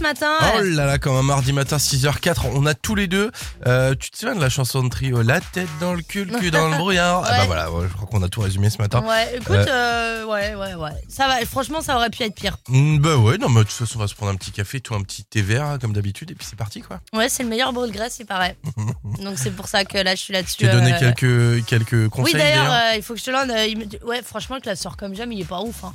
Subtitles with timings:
[0.00, 3.30] ce matin Oh là là, comme un mardi matin 6h04, on a tous les deux.
[3.66, 6.38] euh, tu te souviens de la chanson de trio La tête dans le cul, le
[6.38, 7.46] cul dans le brouillard Ah bah Ouais.
[7.46, 9.04] voilà, ouais, je crois qu'on a tout résumé ce matin.
[9.06, 10.90] Ouais, écoute, euh, ouais, ouais, ouais.
[11.08, 12.56] Ça va, franchement, ça aurait pu être pire.
[12.68, 14.80] Mm, bah ouais, non, mais de toute façon, on va se prendre un petit café,
[14.80, 17.00] tout un petit thé vert, hein, comme d'habitude, et puis c'est parti quoi.
[17.12, 18.56] Ouais, c'est le meilleur brûle graisse, il paraît.
[19.22, 20.56] Donc c'est pour ça que là, je suis là-dessus.
[20.56, 22.92] Tu as donné euh, quelques, quelques Oui, conseils d'ailleurs, d'ailleurs.
[22.92, 25.40] euh, il faut que je te euh, dit- Ouais, franchement, le classeur comme j'aime, il
[25.42, 25.84] est pas ouf.
[25.84, 25.92] Hein.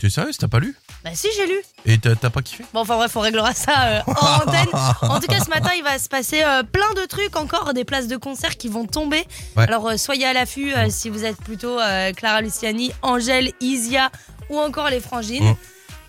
[0.00, 1.56] T'es sérieux, t'as pas lu Bah si, j'ai lu.
[1.84, 4.12] Et t'as pas kiffé Bon, enfin bref, on réglera ça euh, en
[4.48, 4.68] antenne.
[5.02, 7.84] En tout cas, ce matin, il va se passer euh, plein de trucs encore, des
[7.84, 9.24] places de concert qui vont tomber.
[9.56, 9.64] Ouais.
[9.64, 11.78] Alors, euh, soyez à l'affût si vous êtes plutôt
[12.16, 14.10] Clara Luciani, Angèle, Isia
[14.50, 15.50] ou encore les Frangines.
[15.50, 15.56] Mm.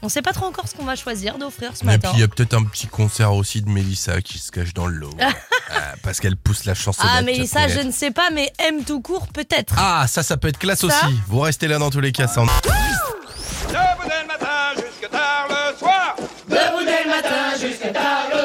[0.02, 2.10] On sait pas trop encore ce qu'on va choisir d'offrir ce Et matin.
[2.12, 4.86] puis il y a peut-être un petit concert aussi de Mélissa qui se cache dans
[4.88, 5.14] le lot.
[6.04, 7.02] Parce qu'elle pousse la chanson.
[7.06, 9.74] Ah, mais ça, je ne sais pas, mais M tout court, peut-être.
[9.78, 11.20] Ah, ça, ça peut être classe Ça aussi.
[11.28, 12.28] Vous restez là dans tous les cas.
[12.28, 12.48] Ça en-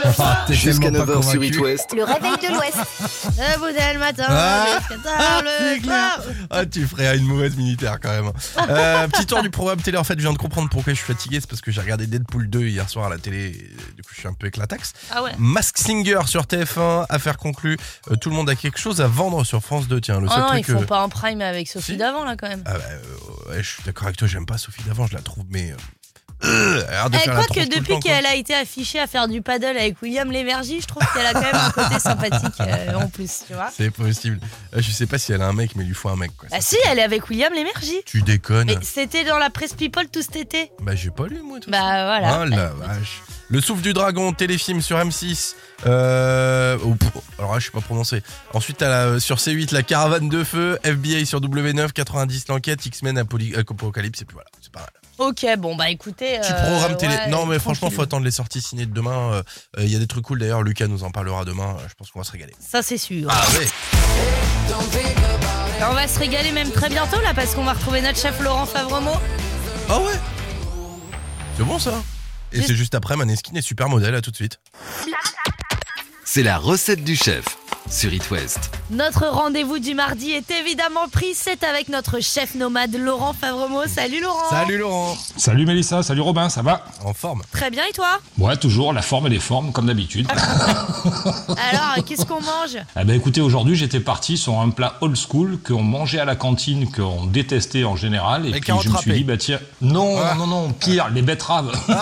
[0.05, 1.45] le Ah, t'es Jusqu'à tellement pas 9h sur.
[1.45, 1.93] It West.
[1.95, 2.77] Le réveil de l'Ouest.
[3.37, 4.79] Debout dès le matin Ah,
[5.43, 6.15] le clair.
[6.23, 6.35] soir.
[6.51, 8.31] Ah, tu ferais une mauvaise militaire quand même.
[8.75, 9.99] Euh, petit tour du programme télé.
[9.99, 11.39] En fait, je viens de comprendre pourquoi je suis fatigué.
[11.41, 13.47] C'est parce que j'ai regardé Deadpool 2 hier soir à la télé.
[13.49, 14.93] et Du coup, je suis un peu éclatax.
[15.11, 15.33] Ah ouais.
[15.39, 17.07] Mask Singer sur TF1.
[17.09, 17.77] Affaire conclue.
[18.11, 20.01] Euh, tout le monde a quelque chose à vendre sur France 2.
[20.01, 20.77] Tiens, le Oh seul non, ils truc.
[20.77, 21.97] font euh, pas un prime avec Sophie Si.
[21.97, 22.63] d'avant, là, quand même.
[22.67, 24.27] Ah bah, euh, ouais, je suis d'accord avec toi.
[24.29, 25.07] J'aime pas Sophie d'avant.
[25.07, 25.75] Je la trouve, mais.
[26.43, 29.77] Euh, euh, de Eh, quoi que depuis qu'elle a été affichée à faire du paddle
[29.77, 33.45] avec William Lémergie, je trouve qu'elle a quand même un côté sympathique euh, en plus,
[33.47, 33.71] tu vois.
[33.75, 34.41] C'est possible.
[34.75, 36.33] Euh, Je sais pas si elle a un mec, mais il lui faut un mec.
[36.37, 36.49] Quoi.
[36.51, 38.03] Bah si, elle est avec William Lémergie.
[38.07, 38.67] Tu déconnes.
[38.67, 40.71] Mais c'était dans la presse People tout cet été.
[40.83, 41.79] Bah, j'ai pas lu, moi, tout ça.
[41.79, 42.41] Bah voilà.
[42.43, 43.23] Oh la vache.
[43.49, 45.55] Le souffle du dragon, téléfilm sur M6.
[45.87, 46.97] Euh, oh,
[47.39, 48.23] alors là, je suis pas prononcé.
[48.55, 53.61] Ensuite, la- sur C8, la caravane de feu, FBI sur W9, 90 l'enquête, X-Men, euh,
[53.61, 54.89] Apocalypse, et puis voilà, c'est pas mal.
[55.19, 56.39] Ok, bon bah écoutez.
[56.39, 57.15] Petit euh, programme télé.
[57.15, 59.33] ouais, non, mais franchement, faut attendre les sorties ciné de demain.
[59.33, 59.43] Euh,
[59.79, 60.63] euh, Il y a des trucs cool d'ailleurs.
[60.63, 61.77] Lucas nous en parlera demain.
[61.89, 62.55] Je pense qu'on va se régaler.
[62.59, 63.29] Ça c'est sûr.
[63.31, 63.67] Ah ouais.
[65.89, 68.67] On va se régaler même très bientôt là parce qu'on va retrouver notre chef Laurent
[68.67, 69.13] Favremo.
[69.89, 70.15] Ah ouais.
[71.57, 72.03] C'est bon ça.
[72.53, 74.15] Et c'est juste après Maneskin et Supermodel.
[74.15, 74.61] À tout de suite.
[76.25, 77.45] C'est la recette du chef
[77.91, 78.71] sur It West.
[78.91, 81.35] Notre rendez-vous du mardi est évidemment pris.
[81.35, 83.83] C'est avec notre chef nomade Laurent Favremo.
[83.87, 84.49] Salut Laurent.
[84.51, 85.17] Salut Laurent.
[85.37, 86.85] Salut Mélissa, salut Robin, ça va?
[87.05, 87.43] En forme.
[87.53, 88.19] Très bien et toi?
[88.39, 90.27] Ouais, toujours la forme et les formes comme d'habitude.
[91.71, 92.77] Alors, qu'est-ce qu'on mange?
[93.01, 96.37] Eh ben écoutez, aujourd'hui j'étais parti sur un plat old school qu'on mangeait à la
[96.37, 100.17] cantine, qu'on détestait en général, et Les puis je me suis dit bah tiens, non,
[100.19, 100.35] Ah.
[100.37, 101.73] non, non, pire, les betteraves.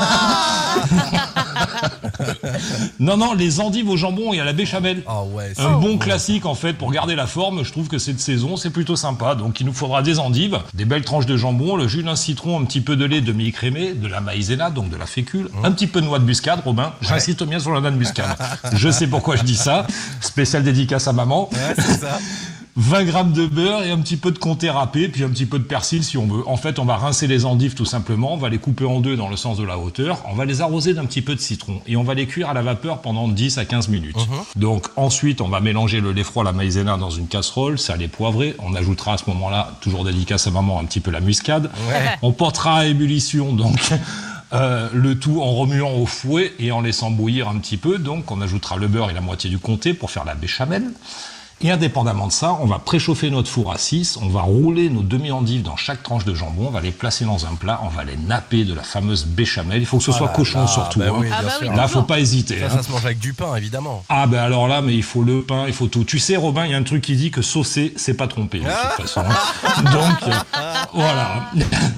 [3.01, 5.03] non, non, les endives au jambon et à la béchamel.
[5.07, 5.53] Ah ouais.
[5.57, 8.57] c'est Un bon classique en fait pour garder la forme, je trouve que cette saison
[8.57, 9.35] c'est plutôt sympa.
[9.35, 12.61] Donc il nous faudra des endives, des belles tranches de jambon, le jus d'un citron,
[12.61, 15.65] un petit peu de lait demi-écrémé, de la maïzena, donc de la fécule, Mmh.
[15.65, 16.93] un petit peu de noix de muscade, Robin.
[17.01, 18.37] J'insiste bien sur la noix de muscade.
[18.73, 19.87] je sais pourquoi je dis ça.
[20.21, 21.49] Spécial dédicace à maman.
[21.53, 22.19] Ouais, c'est ça.
[22.77, 25.59] 20 grammes de beurre et un petit peu de comté râpé, puis un petit peu
[25.59, 26.49] de persil si on veut.
[26.49, 29.17] En fait, on va rincer les endives tout simplement, on va les couper en deux
[29.17, 31.83] dans le sens de la hauteur, on va les arroser d'un petit peu de citron
[31.87, 34.17] et on va les cuire à la vapeur pendant 10 à 15 minutes.
[34.57, 38.55] Donc ensuite, on va mélanger le lait froid, la maïzena dans une casserole, salé poivré.
[38.59, 41.71] On ajoutera à ce moment-là, toujours dédicace à maman, un petit peu la muscade.
[41.89, 42.11] Ouais.
[42.23, 43.93] On portera à ébullition donc
[44.55, 47.99] euh, le tout en remuant au fouet et en laissant bouillir un petit peu.
[47.99, 50.91] Donc on ajoutera le beurre et la moitié du comté pour faire la béchamel.
[51.65, 55.03] Et indépendamment de ça, on va préchauffer notre four à 6, on va rouler nos
[55.03, 58.03] demi-endives dans chaque tranche de jambon, on va les placer dans un plat, on va
[58.03, 59.81] les napper de la fameuse béchamel.
[59.81, 60.99] Il faut que ce soit Ah là cochon là, surtout.
[60.99, 61.15] bah hein.
[61.19, 61.69] oui, Ah bah oui.
[61.77, 62.59] Là, faut pas hésiter.
[62.59, 62.71] Ça, hein.
[62.71, 64.03] ça se mange avec du pain, évidemment.
[64.09, 66.03] Ah ben alors là, mais il faut le pain, il faut tout.
[66.03, 68.59] Tu sais, Robin, il y a un truc qui dit que saucer, c'est pas tromper
[68.59, 69.21] de toute façon.
[69.21, 69.83] hein.
[69.85, 70.33] Donc euh,
[70.95, 71.51] voilà.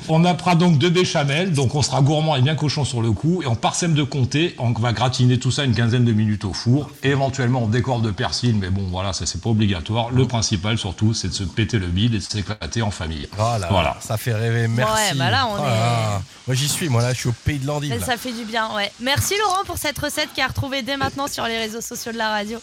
[0.08, 3.40] On nappera donc deux béchamel, donc on sera gourmand et bien cochon sur le coup,
[3.42, 6.52] et on parsème de comté, on va gratiner tout ça une quinzaine de minutes au
[6.52, 6.90] four.
[7.02, 10.10] Et éventuellement, on décore de persil, mais bon, voilà, ça c'est pas obligatoire.
[10.10, 13.28] Le principal surtout, c'est de se péter le bide et de s'éclater en famille.
[13.38, 13.96] Oh là, Voilà.
[14.00, 14.92] ça fait rêver, merci.
[14.92, 16.22] Ouais, bah là, on Oh est-.
[16.46, 17.74] Moi j'y suis, moi là je suis au pays de là.
[18.04, 18.92] Ça fait du bien, ouais.
[19.00, 22.12] Merci Laurent pour cette recette qui est à retrouver dès maintenant sur les réseaux sociaux
[22.12, 22.58] de la radio.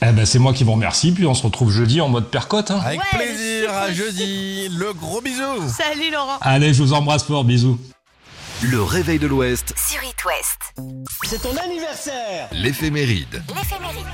[0.00, 2.70] Eh ben c'est moi qui vous remercie, puis on se retrouve jeudi en mode percote.
[2.70, 2.80] hein.
[2.84, 5.68] Avec Ouais, plaisir, à jeudi, le gros bisou.
[5.68, 7.78] Salut Laurent Allez, je vous embrasse fort, bisous.
[8.62, 10.74] Le réveil de l'Ouest, Sur It West.
[11.24, 13.42] C'est ton anniversaire l'éphéméride.
[13.56, 14.06] L'éphéméride.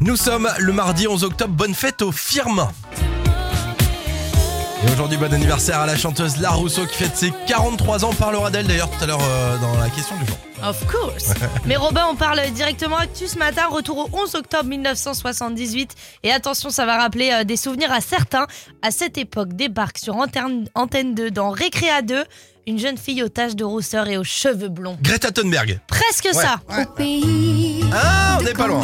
[0.00, 2.68] Nous sommes le mardi 11 octobre, bonne fête aux firmes.
[4.86, 8.10] Et aujourd'hui, bon anniversaire à la chanteuse La Rousseau qui fête ses 43 ans.
[8.10, 10.36] On parlera d'elle d'ailleurs tout à l'heure euh, dans la question du jour.
[10.62, 11.32] Of course.
[11.64, 13.62] Mais Robin, on parle directement actu ce matin.
[13.70, 15.94] Retour au 11 octobre 1978.
[16.24, 18.46] Et attention, ça va rappeler euh, des souvenirs à certains.
[18.82, 22.22] À cette époque, débarque sur Antenne, Antenne 2 dans Récréa 2
[22.68, 24.98] une jeune fille aux taches de rousseur et aux cheveux blonds.
[25.00, 25.80] Greta Thunberg.
[25.86, 26.60] Presque ça.
[26.68, 28.82] Ah, on n'est pas loin.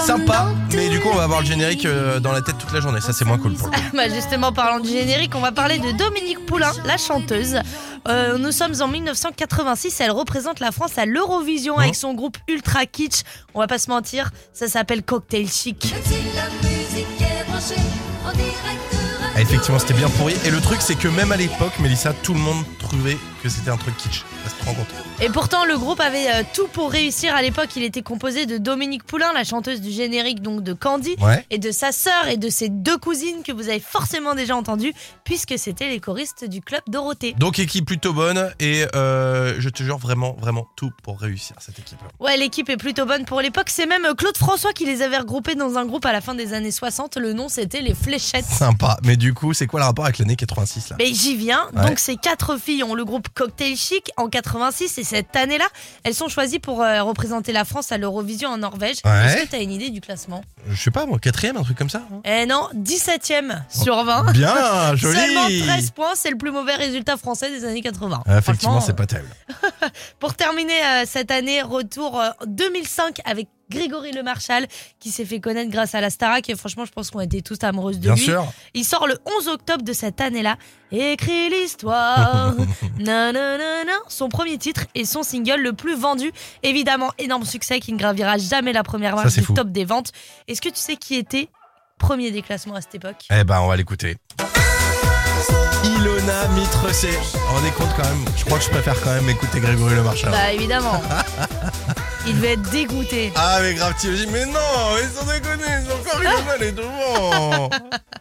[0.00, 2.80] Sympa, mais du coup on va avoir le générique euh, dans la tête toute la
[2.80, 3.00] journée.
[3.00, 3.80] Ça c'est moins cool pour le coup.
[3.94, 7.60] Bah justement, parlant du générique, on va parler de Dominique Poulain, la chanteuse.
[8.08, 12.86] Euh, nous sommes en 1986, elle représente la France à l'Eurovision avec son groupe Ultra
[12.86, 13.22] Kitsch.
[13.54, 15.94] On va pas se mentir, ça s'appelle Cocktail Chic.
[19.34, 20.34] Ah, effectivement c'était bien pourri.
[20.44, 23.70] Et le truc c'est que même à l'époque, Mélissa, tout le monde trouvait que c'était
[23.70, 24.24] un truc kitsch.
[24.44, 24.86] Ça se rend compte.
[25.20, 27.34] Et pourtant, le groupe avait euh, tout pour réussir.
[27.34, 31.16] À l'époque, il était composé de Dominique Poulain, la chanteuse du générique donc de Candy,
[31.20, 31.44] Ouais.
[31.50, 34.92] et de sa sœur et de ses deux cousines que vous avez forcément déjà entendues,
[35.24, 37.34] puisque c'était les choristes du club Dorothée.
[37.38, 41.78] Donc équipe plutôt bonne et euh, je te jure vraiment, vraiment tout pour réussir cette
[41.78, 41.98] équipe.
[42.20, 43.70] Ouais, l'équipe est plutôt bonne pour l'époque.
[43.70, 46.34] C'est même euh, Claude François qui les avait regroupés dans un groupe à la fin
[46.34, 47.16] des années 60.
[47.16, 48.44] Le nom, c'était les Fléchettes.
[48.44, 48.98] Sympa.
[49.04, 50.96] Mais du coup, c'est quoi le rapport avec l'année 86 là?
[50.98, 51.68] Mais j'y viens.
[51.74, 51.86] Ouais.
[51.88, 55.66] Donc ces quatre filles ont le groupe Cocktail Chic en 86 et cette année-là,
[56.04, 58.96] elles sont choisies pour euh, représenter la France à l'Eurovision en Norvège.
[59.04, 59.26] Ouais.
[59.26, 60.42] Est-ce que t'as une idée du classement?
[60.68, 64.32] Je sais pas moi, quatrième, un truc comme ça hein Eh non, 17ème sur 20.
[64.32, 64.54] Bien,
[64.96, 68.22] joli Seulement 13 points, c'est le plus mauvais résultat français des années 80.
[68.26, 69.30] Ah, Effectivement, Franchement, c'est pas terrible.
[70.20, 74.66] Pour terminer euh, cette année, retour euh, 2005 avec Grégory Le Marchal
[75.00, 77.58] qui s'est fait connaître grâce à la Starac et franchement je pense qu'on était tous
[77.62, 78.20] amoureuses de Bien lui.
[78.22, 78.44] sûr.
[78.74, 80.56] Il sort le 11 octobre de cette année-là.
[80.90, 82.54] Écrit l'histoire.
[82.98, 83.92] Nananana.
[84.08, 86.32] Son premier titre et son single le plus vendu.
[86.62, 89.54] Évidemment, énorme succès qui ne gravira jamais la première marche du fou.
[89.54, 90.12] top des ventes.
[90.48, 91.48] Est-ce que tu sais qui était
[91.98, 93.24] premier des classements à cette époque?
[93.30, 94.16] Eh ben, on va l'écouter.
[95.84, 97.10] Ilona Mitrecé.
[97.54, 98.24] On est compte quand même.
[98.36, 100.30] Je crois que je préfère quand même écouter Grégory Le Marchal.
[100.30, 101.02] Bah évidemment.
[102.26, 103.32] Il devait être dégoûté.
[103.34, 104.60] Ah mais grave, tu dis mais non,
[105.02, 107.68] ils sont déconnés, ils ont encore Ilona les devant.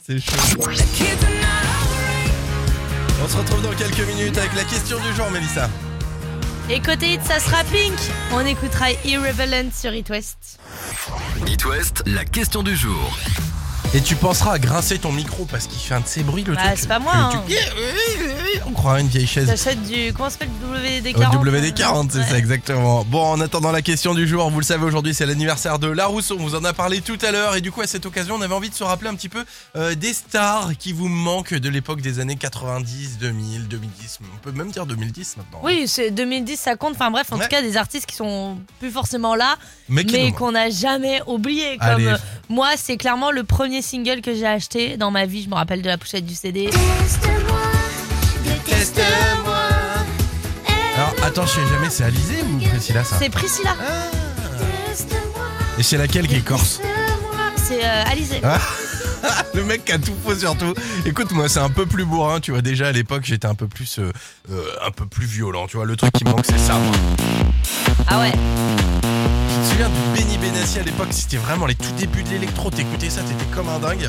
[0.04, 0.64] C'est chaud.
[3.24, 5.70] On se retrouve dans quelques minutes avec la question du jour, Mélissa.
[6.70, 7.94] Et côté hit, ça sera Pink.
[8.32, 10.60] On écoutera Irrelevant sur It West.
[11.48, 13.18] It West, la question du jour.
[13.94, 16.56] Et tu penseras à grincer ton micro parce qu'il fait un de ces bruits le
[16.56, 16.78] Bah, truc.
[16.78, 17.44] c'est pas moi, hein.
[17.46, 17.54] tu-
[18.66, 19.48] On croirait une vieille chaise.
[19.48, 20.14] T'achètes du.
[20.14, 20.50] Comment ça s'appelle
[21.04, 22.24] WD-40 WD40, c'est Ouais.
[22.26, 23.04] ça exactement.
[23.04, 26.06] Bon, en attendant la question du jour, vous le savez aujourd'hui, c'est l'anniversaire de La
[26.06, 26.38] Rousseau.
[26.40, 28.42] On vous en a parlé tout à l'heure et du coup, à cette occasion, on
[28.42, 29.44] avait envie de se rappeler un petit peu
[29.76, 34.20] euh, des stars qui vous manquent de l'époque des années 90, 2000, 2010.
[34.34, 35.60] On peut même dire 2010 maintenant.
[35.64, 36.94] Oui, c'est 2010, ça compte.
[36.96, 37.44] Enfin bref, en Ouais.
[37.44, 39.58] tout cas, des artistes qui sont plus forcément là,
[39.90, 41.78] mais qu'on n'a jamais oublié.
[41.78, 42.08] Comme Allez.
[42.08, 42.18] euh,
[42.48, 45.44] moi, c'est clairement le premier single que j'ai acheté dans ma vie.
[45.44, 46.70] Je me rappelle de la pochette du CD.
[48.66, 49.62] Teste-moi.
[50.96, 53.76] Alors, attends, je sais jamais, c'est Alizé ou Priscilla ça C'est Priscilla.
[55.80, 56.80] Et c'est laquelle qui est corse
[57.56, 58.42] C'est euh, Alizé.
[58.44, 58.60] Ah.
[59.54, 60.74] Le mec qui a tout faux sur tout.
[61.06, 62.62] Écoute, moi, c'est un peu plus bourrin, tu vois.
[62.62, 64.12] Déjà à l'époque, j'étais un peu plus, euh,
[64.52, 65.86] euh, un peu plus violent, tu vois.
[65.86, 66.74] Le truc qui me manque, c'est ça.
[66.76, 66.96] moi.
[68.08, 68.32] Ah ouais.
[68.32, 71.08] Tu te souviens de Benny Benassi à l'époque?
[71.12, 72.70] C'était vraiment les tout débuts de l'électro.
[72.72, 74.08] T'écoutais ça, t'étais comme un dingue.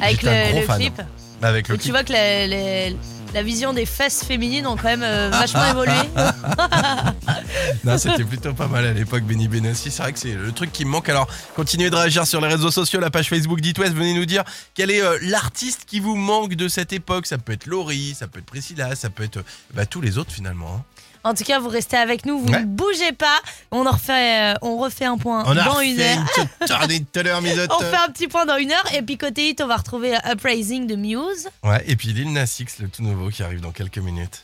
[0.00, 0.78] Avec un le, gros le fan.
[0.78, 1.02] clip.
[1.42, 1.92] Avec le Et tu clip.
[1.92, 2.90] vois que la-
[3.34, 5.92] la vision des fesses féminines ont quand même euh, vachement évolué.
[7.84, 9.90] Non, c'était plutôt pas mal à l'époque, Benny Benassi.
[9.90, 11.08] C'est vrai que c'est le truc qui me manque.
[11.08, 13.94] Alors, continuez de réagir sur les réseaux sociaux, la page Facebook d'It West.
[13.94, 14.42] Venez nous dire
[14.74, 17.26] quel est euh, l'artiste qui vous manque de cette époque.
[17.26, 19.42] Ça peut être Laurie, ça peut être Priscilla, ça peut être euh,
[19.74, 20.76] bah, tous les autres finalement.
[20.78, 20.82] hein.
[21.24, 22.60] En tout cas, vous restez avec nous, vous Ouais.
[22.60, 23.38] ne bougez pas.
[23.70, 26.18] On en refait, euh, on refait un point On a dans refait une heure.
[26.18, 27.70] une petite tardée tout à l'heure, misote.
[27.78, 30.14] On fait un petit point dans une heure et puis côté hit, on va retrouver
[30.14, 31.48] euh, Uprising de Muse.
[31.64, 34.42] Ouais, et puis Lil Nas X, le tout nouveau qui arrive dans quelques minutes.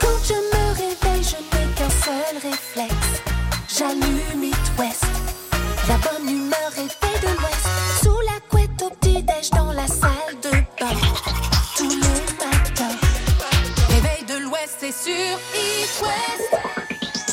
[0.00, 3.22] Quand je me réveille, je n'ai qu'un seul réflexe.
[3.78, 5.04] J'allume It West.
[5.88, 7.66] La bonne humeur est faite de l'Ouest.
[8.02, 10.10] Sous la couette au petit-déj dans la salle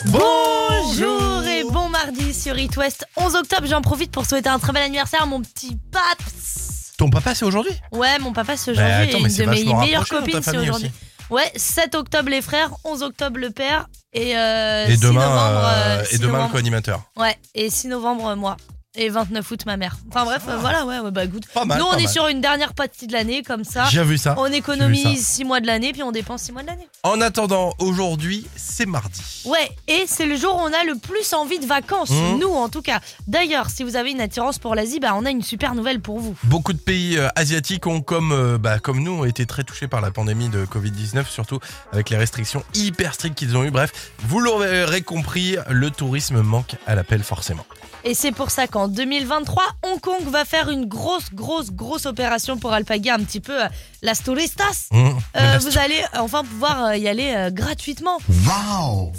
[0.05, 3.05] Bonjour et bon mardi sur It West.
[3.17, 6.93] 11 octobre, j'en profite pour souhaiter un très bel anniversaire à mon petit Paps.
[6.97, 7.73] Ton papa, c'est aujourd'hui?
[7.91, 10.41] Ouais, mon papa c'est Bah, aujourd'hui attends, et mais une c'est de mes meilleures copines
[10.41, 10.91] c'est aujourd'hui.
[11.29, 15.41] Ouais, 7 octobre les frères, 11 octobre le père et, euh, Et 6 demain, novembre,
[15.65, 17.01] euh, euh, et 6 demain le co-animateur.
[17.17, 18.57] Ouais, et 6 novembre moi.
[18.95, 19.97] Et 29 août, ma mère.
[20.09, 21.47] Enfin bref, euh, voilà, ouais, ouais, bah écoute.
[21.51, 21.79] Pas mal.
[21.79, 22.11] Nous, on pas est mal.
[22.11, 23.85] sur une dernière partie de l'année, comme ça.
[23.85, 24.35] J'ai vu ça.
[24.37, 26.87] On J'ai vu économise 6 mois de l'année, puis on dépense 6 mois de l'année.
[27.01, 29.19] En attendant, aujourd'hui, c'est mardi.
[29.45, 32.37] Ouais, et c'est le jour où on a le plus envie de vacances, Mmh.
[32.39, 32.99] nous en tout cas.
[33.27, 36.19] D'ailleurs, si vous avez une attirance pour l'Asie, bah on a une super nouvelle pour
[36.19, 36.35] vous.
[36.43, 39.87] Beaucoup de pays euh, asiatiques ont, comme, euh, bah, comme nous, ont été très touchés
[39.87, 41.59] par la pandémie de Covid-19, surtout
[41.91, 43.71] avec les restrictions hyper strictes qu'ils ont eues.
[43.71, 47.65] Bref, vous l'aurez compris, le tourisme manque à l'appel forcément.
[48.05, 52.57] Et c'est pour ça qu'en 2023, Hong Kong va faire une grosse, grosse, grosse opération
[52.57, 53.67] pour alpaguer un petit peu euh,
[54.01, 54.87] las turistas.
[54.91, 55.09] Mmh.
[55.37, 58.17] Euh, vous allez enfin pouvoir euh, y aller euh, gratuitement.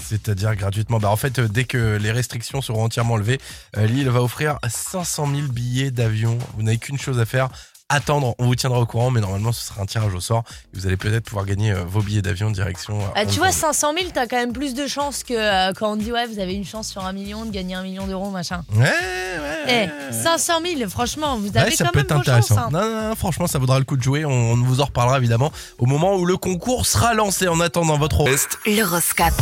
[0.01, 0.99] C'est-à-dire gratuitement.
[0.99, 3.41] Bah, en fait, euh, dès que les restrictions seront entièrement levées,
[3.77, 6.39] euh, l'île va offrir 500 000 billets d'avion.
[6.57, 7.49] Vous n'avez qu'une chose à faire.
[7.95, 10.43] Attendre, on vous tiendra au courant, mais normalement ce sera un tirage au sort.
[10.75, 12.99] Et vous allez peut-être pouvoir gagner euh, vos billets d'avion direction.
[12.99, 13.57] euh, Ah, Hong tu vois, Kong.
[13.57, 16.41] 500 000, t'as quand même plus de chances que euh, quand on dit ouais, vous
[16.41, 18.63] avez une chance sur un million de gagner un million d'euros, machin.
[18.75, 19.65] Ouais, ouais.
[19.69, 20.13] Eh, ouais.
[20.13, 22.59] 500 000, franchement, vous Ouais, avez ça quand peut même être vos intéressant.
[22.59, 22.69] hein.
[22.73, 24.25] Non, non, non, franchement, ça vaudra le coup de jouer.
[24.25, 27.47] On, on vous en reparlera évidemment au moment où le concours sera lancé.
[27.47, 29.35] En attendant votre Ouest, L'horoscope.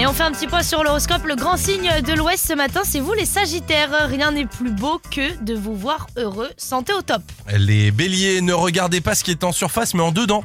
[0.00, 1.24] Et on fait un petit point sur l'horoscope.
[1.24, 4.08] Le grand signe de l'Ouest ce matin, c'est vous les Sagittaires.
[4.08, 6.50] Rien n'est plus beau que de vous voir heureux.
[6.56, 7.22] Santé au top.
[7.56, 10.44] Les béliers, ne regardez pas ce qui est en surface, mais en dedans.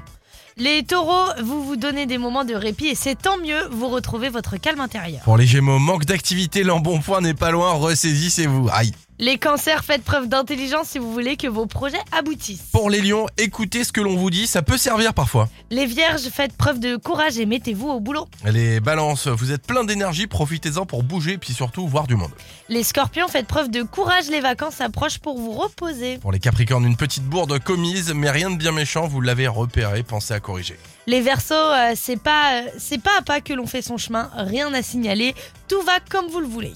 [0.58, 4.30] Les taureaux, vous vous donnez des moments de répit et c'est tant mieux, vous retrouvez
[4.30, 5.22] votre calme intérieur.
[5.22, 8.70] Pour les gémeaux, manque d'activité, l'embonpoint n'est pas loin, ressaisissez-vous.
[8.72, 8.92] Aïe.
[9.20, 12.70] Les cancers, faites preuve d'intelligence si vous voulez que vos projets aboutissent.
[12.72, 15.50] Pour les lions, écoutez ce que l'on vous dit, ça peut servir parfois.
[15.70, 18.28] Les vierges, faites preuve de courage et mettez-vous au boulot.
[18.44, 22.32] Les balances, vous êtes plein d'énergie, profitez-en pour bouger, puis surtout voir du monde.
[22.70, 26.18] Les scorpions, faites preuve de courage, les vacances approchent pour vous reposer.
[26.18, 30.02] Pour les capricornes, une petite bourde commise, mais rien de bien méchant, vous l'avez repéré,
[30.02, 30.80] pensez à corriger.
[31.06, 34.32] Les versos, euh, c'est pas, euh, c'est pas à pas que l'on fait son chemin,
[34.36, 35.36] rien à signaler,
[35.68, 36.74] tout va comme vous le voulez.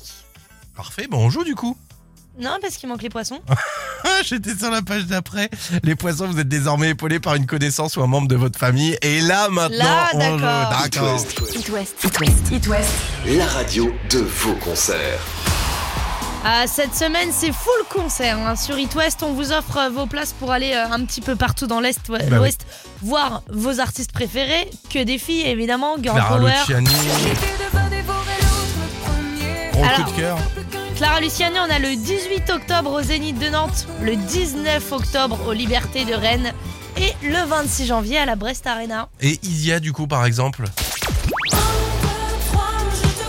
[0.75, 1.75] Parfait, bon on joue du coup.
[2.39, 3.39] Non, parce qu'il manque les poissons.
[3.49, 3.55] Ah,
[4.23, 5.49] J'étais sur la page d'après.
[5.83, 8.97] Les poissons, vous êtes désormais épaulés par une connaissance ou un membre de votre famille.
[9.01, 11.19] Et là, maintenant, Là, on d'accord.
[11.55, 11.95] It West.
[12.05, 12.51] It West.
[12.51, 12.89] It West.
[13.25, 15.19] la radio de vos concerts.
[16.45, 18.37] Ah, cette semaine, c'est full concert.
[18.37, 18.55] hein.
[18.55, 21.35] Sur It West, on vous offre euh, vos places pour aller euh, un petit peu
[21.35, 22.65] partout dans l'Est, Bah l'Ouest,
[23.01, 24.69] voir vos artistes préférés.
[24.89, 25.95] Que des filles, évidemment.
[26.01, 26.53] Girl Clara Power.
[26.59, 26.89] Luciani,
[29.73, 30.37] gros Alors- coup de cœur.
[30.97, 35.53] Clara Luciani, on a le 18 octobre au Zénith de Nantes, le 19 octobre aux
[35.53, 36.51] Libertés de Rennes
[36.97, 39.07] et le 26 janvier à la Brest Arena.
[39.21, 40.63] Et Isia, du coup, par exemple.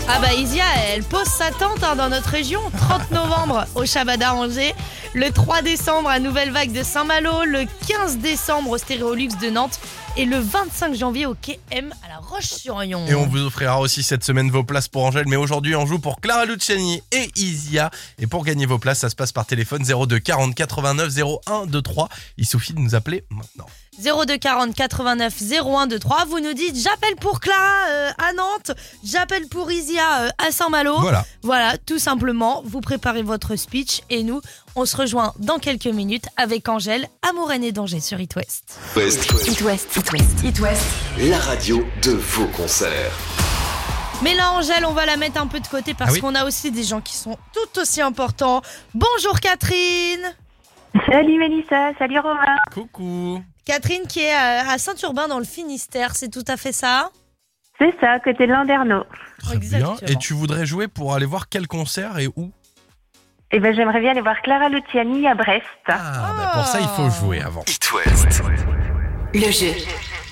[0.09, 2.61] Ah bah Isia, elle pose sa tente hein, dans notre région.
[2.89, 4.75] 30 novembre au Chabada Angers,
[5.15, 9.81] le 3 décembre à Nouvelle Vague de Saint-Malo, le 15 décembre au Stéréolux de Nantes
[10.17, 13.07] et le 25 janvier au Quai M à la Roche-sur-Yon.
[13.07, 15.27] Et on vous offrira aussi cette semaine vos places pour Angèle.
[15.27, 17.91] Mais aujourd'hui, on joue pour Clara Luciani et Isia.
[18.19, 21.13] Et pour gagner vos places, ça se passe par téléphone 02 40 89
[21.47, 22.09] 01 23.
[22.37, 23.67] Il suffit de nous appeler maintenant.
[24.03, 26.25] 02 40 89 01 23.
[26.27, 28.71] Vous nous dites j'appelle pour Clara euh, à Nantes,
[29.05, 30.99] j'appelle pour Isia euh, à Saint-Malo.
[31.01, 31.25] Voilà.
[31.43, 34.41] Voilà, tout simplement, vous préparez votre speech et nous,
[34.77, 38.79] on se rejoint dans quelques minutes avec Angèle, Amouraine et Danger sur It West.
[38.97, 39.97] Ouest, It West.
[39.97, 40.45] It West.
[40.45, 40.87] It West.
[41.19, 43.13] la radio de vos concerts.
[44.23, 46.35] Mais là, Angèle, on va la mettre un peu de côté parce Ah oui qu'on
[46.35, 48.63] a aussi des gens qui sont tout aussi importants.
[48.95, 50.35] Bonjour Catherine
[51.13, 52.57] Salut Mélissa, salut Romain.
[52.73, 53.41] Coucou.
[53.69, 57.11] Catherine qui est euh, à Saint-Urbain dans le Finistère, c'est tout à fait ça?
[57.79, 59.05] C'est ça, côté de Landerneau.
[59.41, 59.95] Très Exactement.
[59.97, 60.09] bien.
[60.09, 62.51] Et tu voudrais jouer pour aller voir quel concert et où?
[63.51, 65.65] Eh ben j'aimerais bien aller voir Clara Luciani à Brest.
[65.87, 67.63] Ah, bah pour ça, il faut jouer avant.
[67.69, 68.43] It West.
[69.35, 69.75] Le jeu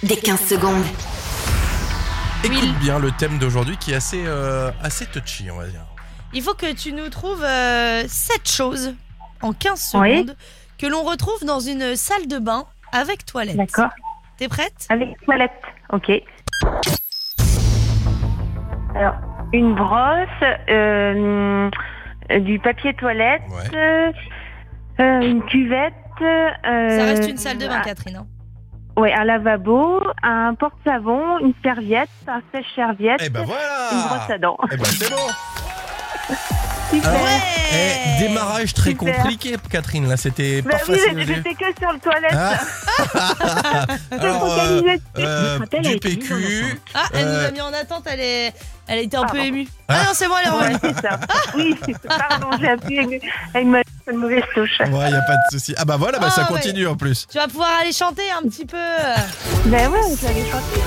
[0.02, 0.84] des 15 secondes.
[2.42, 5.84] Écoute bien le thème d'aujourd'hui qui est assez, euh, assez touchy, on va dire.
[6.32, 8.94] Il faut que tu nous trouves 7 choses
[9.42, 10.10] en 15 Oui.
[10.20, 10.36] secondes
[10.78, 12.66] que l'on retrouve dans une salle de bain
[12.96, 13.56] avec toilette.
[13.56, 13.90] D'accord.
[14.36, 14.86] T'es prête?
[14.90, 15.62] Avec toilette.
[15.92, 16.10] Ok.
[18.94, 19.14] Alors,
[19.52, 20.28] une brosse,
[20.68, 21.70] euh,
[22.40, 23.76] du papier toilette, Ouais.
[23.76, 24.12] euh,
[25.00, 25.92] euh, une cuvette.
[26.22, 26.50] euh,
[26.98, 28.16] Ça reste une salle de bain, Catherine.
[28.16, 28.26] hein.
[28.96, 34.56] Ouais, un lavabo, un porte-savon, une serviette, un sèche-serviette, Eh ben une brosse à dents.
[34.72, 35.16] Eh ben c'est bon
[36.90, 37.08] Super.
[37.10, 37.40] Alors, Ouais
[37.72, 39.16] eh, démarrage très Super.
[39.16, 41.26] compliqué, Catherine, là, c'était Bah pas oui, facile.
[41.26, 42.32] j'étais que sur le toilette.
[42.32, 43.86] Ah.
[44.12, 44.82] Alors, euh,
[45.18, 48.52] euh, du PQ, Ah, elle nous Euh, a mis en attente, elle, est...
[48.86, 49.42] elle a été un peu Pardon.
[49.42, 49.66] émue.
[49.88, 50.74] Ah non, c'est bon, elle est revenue.
[50.74, 51.20] Ouais, c'est ça.
[51.56, 51.76] Oui,
[52.08, 53.22] pardon, j'ai appuyé avec
[53.56, 54.78] une, ma- une mauvaise touche.
[54.80, 55.74] ouais, y a pas de souci.
[55.76, 56.48] Ah bah voilà, bah Ah, ça ouais.
[56.48, 57.26] continue en plus.
[57.30, 58.76] Tu vas pouvoir aller chanter un petit peu.
[59.66, 60.80] Ben ouais, je l'avais chanté.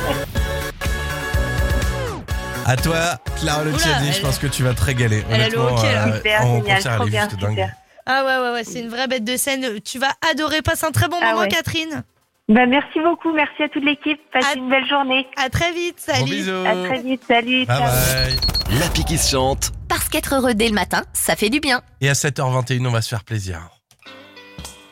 [2.70, 5.24] À toi, Clara Luciani, Oula, je pense que tu vas te régaler.
[5.32, 6.08] Elle le Honnêtement, hockey, là.
[6.08, 7.50] euh, Super, en génial, concert, trop elle est bien, juste dingue.
[7.50, 7.74] super.
[8.06, 9.82] Ah ouais, ouais, ouais, c'est une vraie bête de scène.
[9.82, 10.62] Tu vas adorer.
[10.62, 11.48] Passe un très bon Ah moment, ouais.
[11.48, 12.04] Catherine.
[12.48, 14.20] Bah, merci beaucoup, merci à toute l'équipe.
[14.32, 15.26] Passez À- une belle journée.
[15.36, 15.98] À très vite.
[16.08, 16.30] Gros Salut.
[16.32, 16.66] bisous.
[16.68, 17.66] À très vite, salut.
[17.66, 17.88] Bye ciao.
[17.88, 18.80] bye.
[18.80, 19.72] L'appli qui se chante.
[19.88, 21.82] Parce qu'être heureux dès le matin, ça fait du bien.
[22.02, 23.62] Et à 7h21, on va se faire plaisir.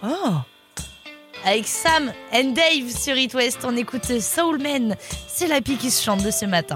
[0.03, 0.07] Oh.
[1.45, 4.95] Avec Sam and Dave sur It West, on écoute Soul Man.
[5.27, 6.75] C'est la pique qui se chante de ce matin.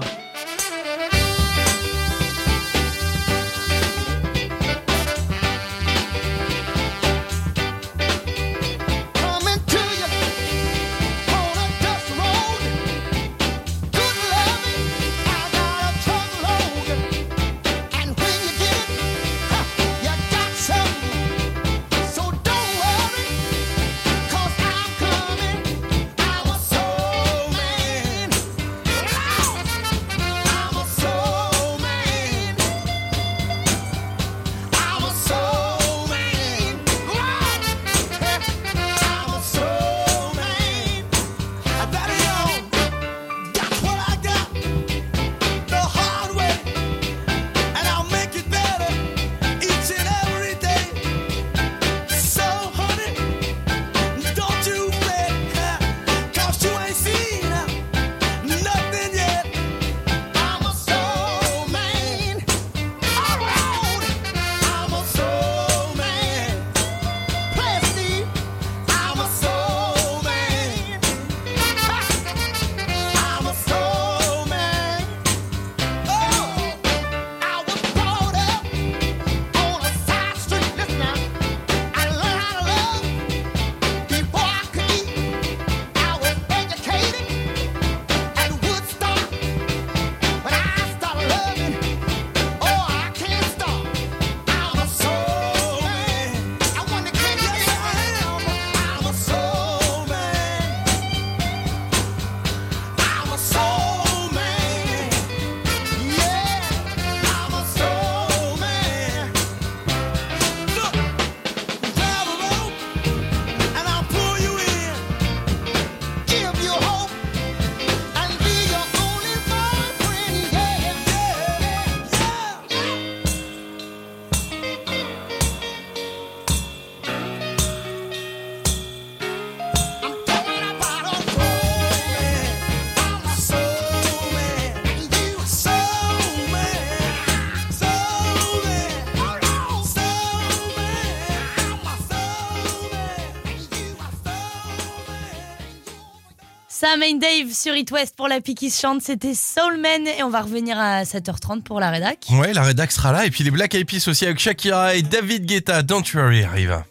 [147.00, 149.00] And Dave sur It West pour la pique qui se chante.
[149.00, 150.06] C'était Soul Man.
[150.06, 152.26] Et on va revenir à 7h30 pour la rédac.
[152.32, 153.24] Ouais, la rédac sera là.
[153.24, 155.82] Et puis les Black Eyed Peas aussi avec Shakira et David Guetta.
[155.82, 156.82] Don't worry, arrive.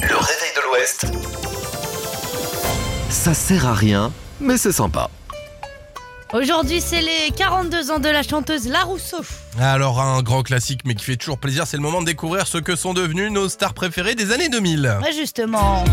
[0.00, 1.06] Le réveil de l'Ouest.
[3.10, 5.10] Ça sert à rien, mais c'est sympa.
[6.32, 9.20] Aujourd'hui, c'est les 42 ans de la chanteuse La Rousseau.
[9.60, 12.58] Alors, un grand classique, mais qui fait toujours plaisir, c'est le moment de découvrir ce
[12.58, 14.98] que sont devenus nos stars préférées des années 2000.
[15.02, 15.84] Ouais, justement.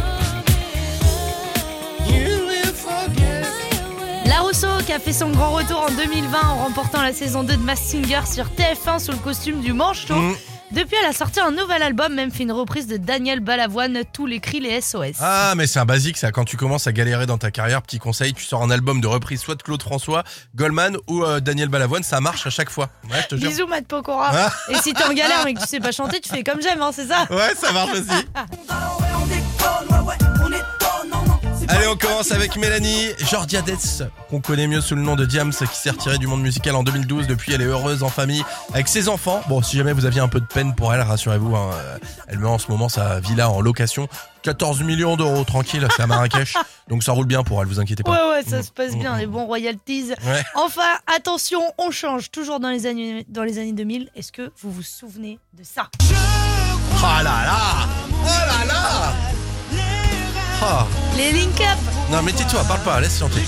[4.91, 7.79] Qui a fait son grand retour en 2020 en remportant la saison 2 de Mass
[7.79, 10.15] Singer sur TF1 sous le costume du manchot.
[10.15, 10.35] Mm.
[10.71, 14.25] Depuis, elle a sorti un nouvel album, même fait une reprise de Daniel Balavoine, Tous
[14.25, 15.15] les cris, les SOS.
[15.21, 16.33] Ah, mais c'est un basique, ça.
[16.33, 19.07] Quand tu commences à galérer dans ta carrière, petit conseil, tu sors un album de
[19.07, 20.25] reprise soit de Claude François,
[20.55, 22.89] Goldman ou euh, Daniel Balavoine, ça marche à chaque fois.
[23.09, 23.49] Ouais, je te jure.
[23.49, 24.31] Bisous, Matt Pokora.
[24.33, 24.53] Ah.
[24.67, 26.81] Et si t'es en galère mais que tu sais pas chanter, tu fais comme j'aime,
[26.81, 27.27] hein, c'est ça?
[27.29, 28.25] Ouais, ça marche aussi.
[31.73, 33.71] Allez, on commence avec Mélanie Jordiades,
[34.29, 36.83] qu'on connaît mieux sous le nom de Diams, qui s'est retirée du monde musical en
[36.83, 37.27] 2012.
[37.27, 39.41] Depuis, elle est heureuse en famille avec ses enfants.
[39.47, 42.39] Bon, si jamais vous aviez un peu de peine pour elle, rassurez-vous, hein, euh, elle
[42.39, 44.09] met en ce moment sa villa en location.
[44.41, 46.55] 14 millions d'euros, tranquille, c'est à Marrakech.
[46.89, 48.11] Donc ça roule bien pour elle, vous inquiétez pas.
[48.11, 50.11] Ouais, ouais, ça se passe bien, les bons royalties.
[50.25, 50.43] Ouais.
[50.55, 50.81] Enfin,
[51.15, 54.09] attention, on change toujours dans les années, dans les années 2000.
[54.13, 55.89] Est-ce que vous vous souvenez de ça?
[56.01, 57.87] Oh là là
[58.23, 59.13] Oh là là
[60.63, 60.83] Oh.
[61.17, 61.79] Les Link Up
[62.11, 63.41] Non mais tais-toi, parle pas, laisse chanter.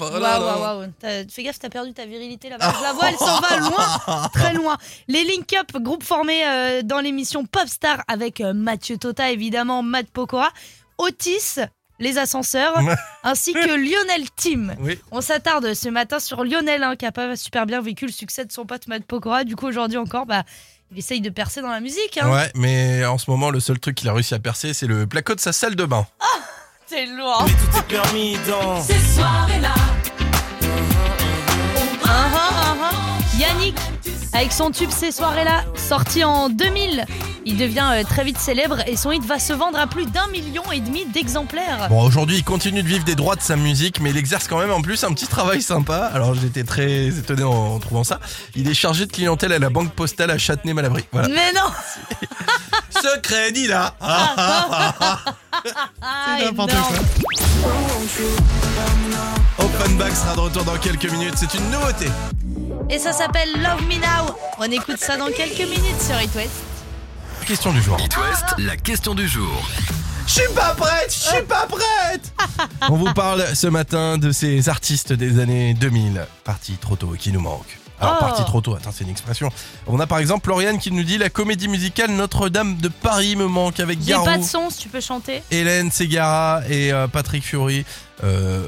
[0.00, 0.92] Waouh, waouh, waouh.
[1.30, 2.74] Fais gaffe, t'as perdu ta virilité là-bas.
[2.76, 4.76] Je la vois, elle s'en va loin, très loin.
[5.06, 10.08] Les Link Up, groupe formé euh, dans l'émission Popstar avec euh, Mathieu Tota, évidemment, Matt
[10.10, 10.50] Pokora,
[10.98, 11.60] Otis,
[12.00, 12.76] les ascenseurs,
[13.22, 14.74] ainsi que Lionel Tim.
[14.80, 14.98] Oui.
[15.12, 18.44] On s'attarde ce matin sur Lionel, hein, qui a pas super bien vécu le succès
[18.44, 19.44] de son pote Matt Pokora.
[19.44, 20.42] Du coup, aujourd'hui encore, bah,
[20.90, 22.18] il essaye de percer dans la musique.
[22.20, 22.32] Hein.
[22.32, 25.06] Ouais, mais en ce moment, le seul truc qu'il a réussi à percer, c'est le
[25.06, 26.06] placo de sa salle de bain.
[26.86, 27.44] c'est lourd.
[27.46, 28.80] Mais tout est permis dans.
[29.20, 29.46] Ah,
[32.04, 32.63] ah, ah, ah.
[33.44, 33.76] Yannick,
[34.32, 37.04] avec son tube Ces soirées-là, sorti en 2000,
[37.44, 40.26] il devient euh, très vite célèbre et son hit va se vendre à plus d'un
[40.28, 41.88] million et demi d'exemplaires.
[41.90, 44.58] Bon, aujourd'hui, il continue de vivre des droits de sa musique, mais il exerce quand
[44.58, 46.10] même en plus un petit travail sympa.
[46.14, 48.18] Alors, j'étais très étonné en, en trouvant ça.
[48.54, 51.04] Il est chargé de clientèle à la banque postale à Châtenay-Malabry.
[51.12, 51.28] Voilà.
[51.28, 51.70] Mais non
[53.02, 55.18] Ce crédit-là ah, ah, ah,
[56.00, 56.94] ah, n'importe énorme.
[59.80, 61.34] Offenbach sera de retour dans quelques minutes.
[61.36, 62.06] C'est une nouveauté.
[62.90, 64.34] Et ça s'appelle Love Me Now.
[64.58, 66.50] On écoute ça dans quelques minutes sur It West.
[67.46, 67.96] Question du jour.
[68.00, 69.50] It West, la question du jour.
[70.26, 72.32] Je suis pas prête, je suis pas prête.
[72.88, 77.18] On vous parle ce matin de ces artistes des années 2000, partis trop tôt et
[77.18, 77.78] qui nous manquent.
[78.00, 78.24] Alors, Oh.
[78.24, 79.50] parti trop tôt, attends, c'est une expression.
[79.86, 83.46] On a par exemple Lauriane qui nous dit la comédie musicale Notre-Dame de Paris me
[83.46, 85.42] manque avec J'ai Garou, pas de son si tu peux chanter.
[85.50, 87.84] Hélène Ségara et euh, Patrick Fiori.
[88.22, 88.66] Euh...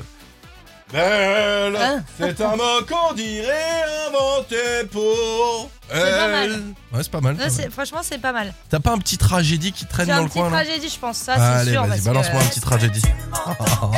[0.92, 6.31] Belle, Hein c'est un mot qu'on dirait inventé pour pas elle.
[6.31, 6.51] mal.
[6.92, 7.35] Ouais, c'est pas mal.
[7.37, 7.70] Non, pas c'est- mal.
[7.72, 8.55] franchement, c'est pas mal.
[8.70, 10.99] T'as pas un petit tragédie qui traîne dans un le petit coin là tragédie, je
[10.99, 11.16] pense.
[11.16, 11.85] Ça, c'est Allez, sûr.
[11.85, 13.03] vas-y, balance-moi que- un petit tragédie.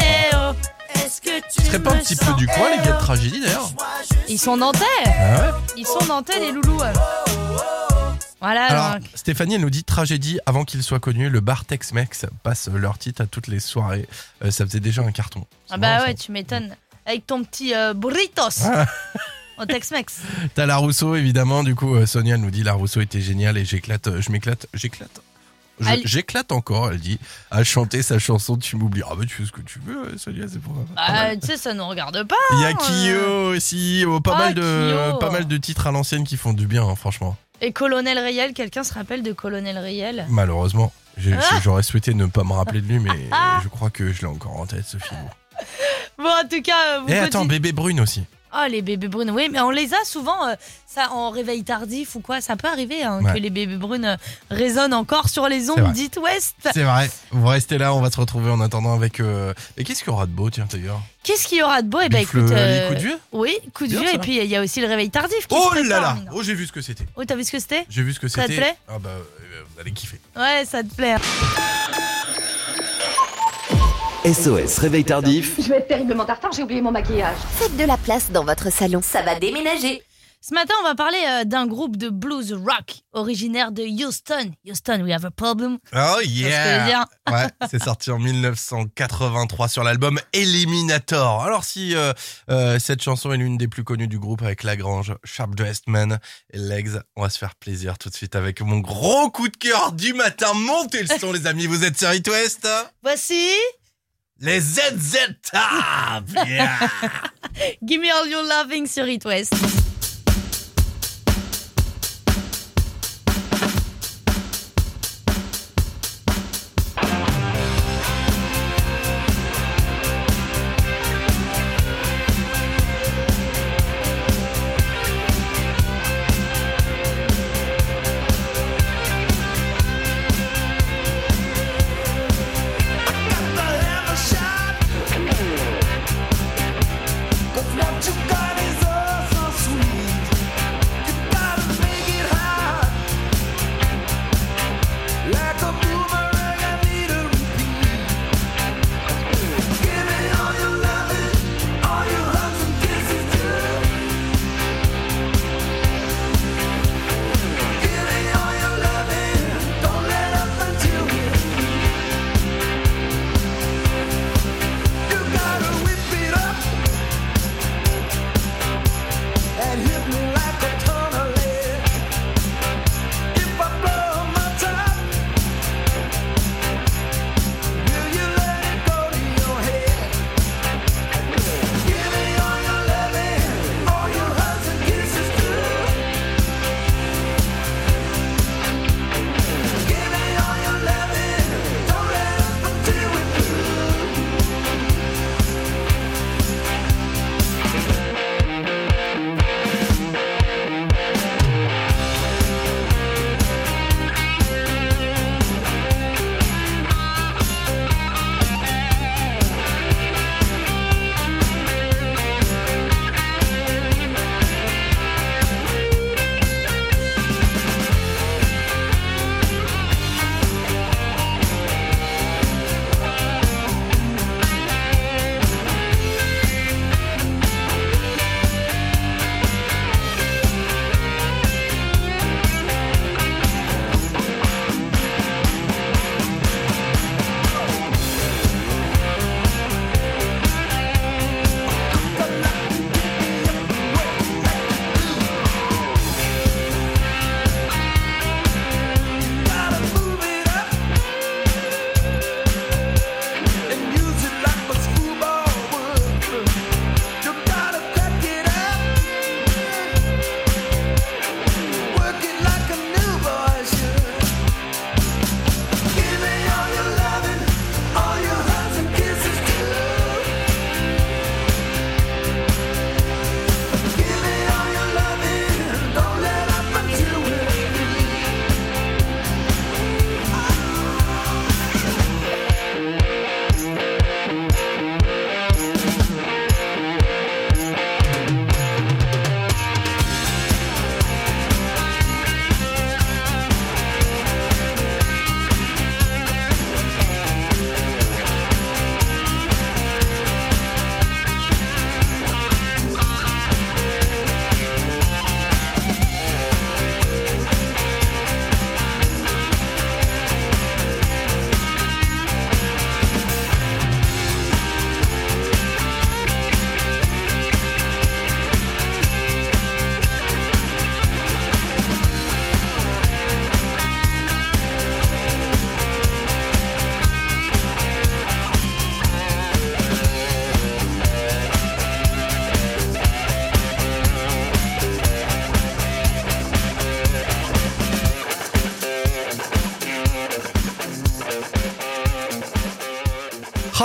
[0.01, 0.53] Eh oh,
[0.94, 2.98] est-ce que tu Ce serait pas un petit peu du coin, les gars de meilleur
[2.98, 3.70] tragédie d'ailleurs
[4.29, 4.85] Ils sont nantais.
[5.07, 6.81] Ah ouais Ils sont nantais, les loulous.
[8.40, 8.66] Voilà.
[8.66, 9.09] Alors, donc.
[9.14, 11.29] Stéphanie, elle nous dit tragédie avant qu'il soit connu.
[11.29, 14.09] Le bar Tex-Mex passe leur titre à toutes les soirées.
[14.44, 15.44] Euh, ça faisait déjà un carton.
[15.70, 16.14] Ah bah ouais, ça.
[16.14, 16.77] tu m'étonnes.
[17.07, 18.87] Avec ton petit euh, burritos Ah.
[19.59, 20.20] au Tex-Mex.
[20.55, 21.64] T'as la Rousseau, évidemment.
[21.64, 24.66] Du coup, euh, Sonia nous dit la Rousseau était géniale et j'éclate, euh, je m'éclate,
[24.74, 25.20] j'éclate.
[26.05, 27.20] J'éclate encore, elle dit,
[27.53, 29.03] à chanter sa chanson Tu m'oublies.
[29.09, 30.74] Ah bah tu fais ce que tu veux, Sonia, c'est pour.
[30.74, 32.35] pas Bah, tu sais, ça nous regarde pas.
[32.55, 32.74] Il y a hein.
[32.74, 35.18] Kyo aussi, oh, pas, Ah, mal de, Kyo.
[35.18, 37.37] pas mal de titres à l'ancienne qui font du bien, hein, franchement.
[37.61, 40.27] Et Colonel Riel, quelqu'un se rappelle de Colonel Riel?
[40.29, 41.61] Malheureusement, j'ai- Ah.
[41.62, 43.11] j'aurais souhaité ne pas me rappeler de lui, mais
[43.62, 45.18] je crois que je l'ai encore en tête, ce film.
[46.18, 48.25] Bon, en tout cas, euh, vous Et attends, continuez- bébé brune aussi.
[48.55, 50.55] Oh, les bébés brunes, oui, mais on les a souvent euh,
[50.87, 52.41] ça en réveil tardif ou quoi.
[52.41, 53.35] Ça peut arriver hein, Ouais.
[53.35, 54.17] que les bébés brunes euh,
[54.51, 55.93] résonnent encore sur les ondes vrai.
[55.93, 56.57] dites ouest.
[56.73, 57.11] C'est vrai.
[57.31, 59.21] Vous restez là, on va se retrouver en attendant avec.
[59.21, 61.01] euh, Et qu'est-ce qu'il y aura de beau, tiens, d'ailleurs?
[61.23, 61.99] Qu'est-ce qu'il y aura de beau?
[62.03, 62.53] Eh ben, Bifle, écoute.
[62.53, 63.19] Ali, coup de vieux?
[63.33, 64.09] Oui, coup de Bien, vieux.
[64.09, 64.15] ça.
[64.15, 66.17] Et puis, il y a aussi le réveil tardif qui Oh se là là.
[66.33, 67.05] Oh, j'ai vu ce que c'était.
[67.17, 67.85] Oh, t'as vu ce que c'était?
[67.91, 68.63] J'ai vu ce que Ça te c'était.
[68.63, 68.77] plaît?
[68.89, 70.19] Ah bah, euh, vous allez kiffer.
[70.37, 71.17] Ouais, ça te plaît.
[74.24, 75.54] SOS Réveil Tardif.
[75.61, 77.37] Je vais être terriblement en retard, j'ai oublié mon maquillage.
[77.52, 80.02] Faites de la place dans votre salon, ça va déménager.
[80.40, 84.52] Ce matin, on va parler euh, d'un groupe de blues rock originaire de Houston.
[84.64, 85.78] Houston, we have a problem.
[85.94, 87.07] Oh yeah.
[87.31, 91.42] Ouais, c'est sorti en 1983 sur l'album Eliminator.
[91.42, 92.12] Alors si euh,
[92.50, 96.18] euh, cette chanson est l'une des plus connues du groupe avec Lagrange, Sharp Dressed Man
[96.52, 99.57] et Legs, on va se faire plaisir tout de suite avec mon gros coup de
[99.57, 100.54] cœur du matin.
[100.54, 102.66] Montez le son les amis, vous êtes sur It West
[103.02, 103.50] Voici
[104.40, 106.88] Les ZZ Top Yeah
[107.83, 109.88] Give Me All Your Loving sur It West.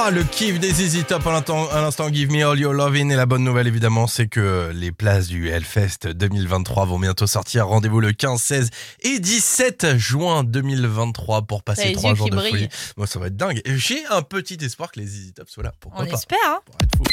[0.05, 3.09] Ah, le kiff des ZZ Top à l'instant, Give Me All Your Lovin'.
[3.09, 7.67] Et la bonne nouvelle, évidemment, c'est que les places du Hellfest 2023 vont bientôt sortir.
[7.69, 8.69] Rendez-vous le 15, 16
[9.03, 12.51] et 17 juin 2023 pour passer les trois jours de brillent.
[12.51, 12.69] folie.
[12.97, 13.61] Moi, ça va être dingue.
[13.63, 15.71] Et J'ai un petit espoir que les ZZ Top soient là.
[15.79, 16.59] Pourquoi On pas espère, hein.
[16.65, 17.03] Pour être fou.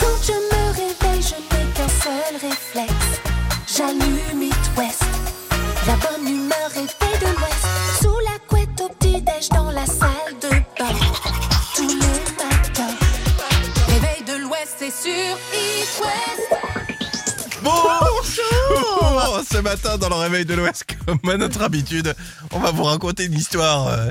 [0.00, 3.20] Quand je me réveille, je n'ai qu'un seul réflexe.
[3.74, 5.02] J'allume It West.
[5.86, 8.02] La bonne humeur est faite de l'Ouest.
[8.02, 10.31] Sous la couette au petit-déj dans la salle
[19.50, 22.14] Ce matin, dans le réveil de l'Ouest, comme à notre habitude,
[22.52, 24.08] on va vous raconter une histoire euh,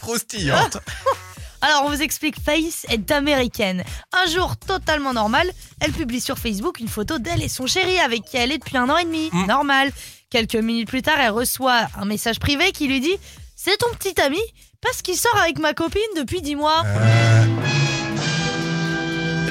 [0.00, 0.78] croustillante.
[1.60, 3.82] Alors, on vous explique, Face est américaine.
[4.12, 8.22] Un jour totalement normal, elle publie sur Facebook une photo d'elle et son chéri avec
[8.24, 9.30] qui elle est depuis un an et demi.
[9.32, 9.46] Mm.
[9.46, 9.90] Normal.
[10.30, 13.16] Quelques minutes plus tard, elle reçoit un message privé qui lui dit
[13.56, 14.40] C'est ton petit ami
[14.80, 16.82] parce qu'il sort avec ma copine depuis 10 mois.
[16.84, 17.44] Euh,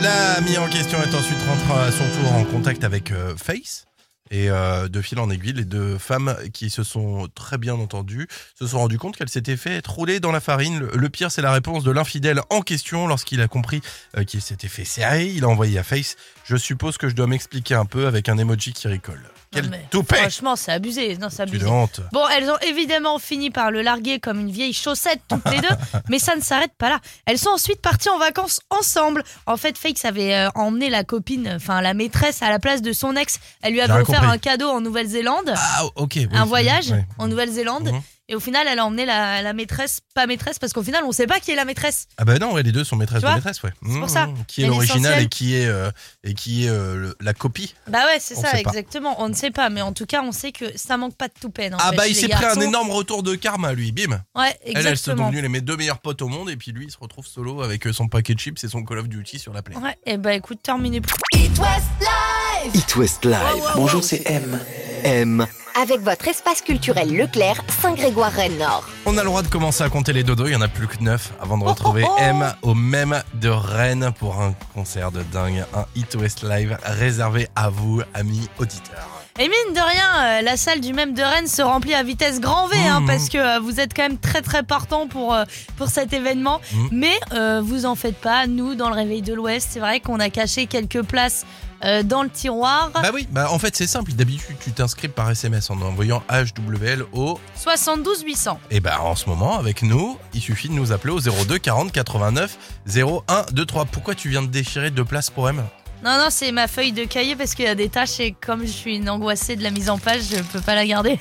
[0.01, 3.87] L'ami en question est ensuite rentré à son tour en contact avec euh, Face.
[4.31, 8.27] Et euh, de fil en aiguille, les deux femmes qui se sont très bien entendues
[8.57, 10.79] se sont rendues compte qu'elles s'étaient fait roulées dans la farine.
[10.79, 13.81] Le, pire, c'est la réponse de l'infidèle en question lorsqu'il a compris
[14.17, 15.27] euh, qu'il s'était fait serrer.
[15.27, 18.37] Il a envoyé à Face Je suppose que je dois m'expliquer un peu avec un
[18.37, 19.23] emoji qui rigole.
[19.51, 21.17] Quel Non, mais toupet Franchement, c'est abusé.
[21.17, 21.65] Non, c'est Tu abusé.
[21.65, 22.01] de honte.
[22.11, 25.75] Bon, elles ont évidemment fini par le larguer comme une vieille chaussette toutes les deux,
[26.09, 26.99] mais ça ne s'arrête pas là.
[27.25, 29.23] Elles sont ensuite parties en vacances ensemble.
[29.45, 32.91] En fait, Fake avait euh, emmené la copine, enfin la maîtresse à la place de
[32.91, 33.39] son ex.
[33.61, 34.25] Elle lui avait offert compris.
[34.35, 36.11] un cadeau en Nouvelle-Zélande, Ah, ok.
[36.15, 37.91] oui, un voyage en Nouvelle-Zélande.
[37.91, 38.01] Mhm.
[38.29, 41.13] Et au final, elle a emmené la, la maîtresse, pas maîtresse, parce qu'au final, on
[41.13, 42.07] sait pas qui est la maîtresse.
[42.17, 43.71] Ah bah non, ouais, les deux sont maîtresses Tu de vois maîtresse, ouais.
[43.81, 44.27] C'est pour Mmh, ça.
[44.47, 45.89] Qui est l'original et qui est, euh,
[46.25, 47.73] et qui est euh, le- la copie.
[47.87, 48.57] Bah ouais, c'est ça, pas.
[48.59, 49.15] exactement.
[49.21, 51.33] On ne sait pas, mais en tout cas, on sait que ça manque pas de
[51.39, 51.75] tout peine.
[51.79, 54.21] Ah bah il s'est pris un énorme retour de karma lui, bim.
[54.35, 55.29] Ouais, Elle, elle sont exactement.
[55.31, 57.87] devenues les deux meilleurs potes au monde et puis lui il se retrouve solo avec
[57.87, 59.75] euh, son paquet de chips et son Call of Duty sur la play.
[59.77, 60.97] Ouais, et bah écoute, terminé.
[60.97, 62.75] It West Live.
[62.75, 63.63] It West Live.
[63.75, 64.59] Bonjour, c'est M.
[65.03, 65.45] M.
[65.79, 68.83] Avec votre espace culturel Leclerc, Saint-Grégoire-Rennes-Nord.
[69.05, 70.87] On a le droit de commencer à compter les dodos, il y en a plus
[70.87, 72.19] que neuf avant de Oh, retrouver oh, oh.
[72.19, 77.47] M au même de Rennes pour un concert de dingue, un Hit West Live réservé
[77.55, 79.07] à vous amis auditeurs.
[79.39, 82.39] Et mine de rien, euh, la salle du même de Rennes se remplit à vitesse
[82.41, 83.05] grand V, hein, Mhm.
[83.07, 85.43] parce que euh, vous êtes quand même très très partant pour, euh,
[85.77, 86.59] pour cet événement.
[86.73, 86.87] Mhm.
[86.91, 90.19] Mais euh, vous en faites pas, nous, dans le Réveil de l'Ouest, c'est vrai qu'on
[90.19, 91.45] a caché quelques places
[91.83, 92.91] euh, dans le tiroir.
[92.93, 97.05] Bah oui, bah en fait c'est simple, d'habitude tu t'inscris par SMS en envoyant HWL
[97.13, 98.59] au 72 800.
[98.71, 101.91] Et ben en ce moment, avec nous, il suffit de nous appeler au 02 40
[101.91, 103.85] 89 01 23.
[103.85, 105.63] Pourquoi tu viens de déchirer deux places pour M?
[106.03, 108.61] Non, non, c'est ma feuille de cahier parce qu'il y a des tâches et comme
[108.61, 111.19] je suis une angoissée de la mise en page, je peux pas la garder.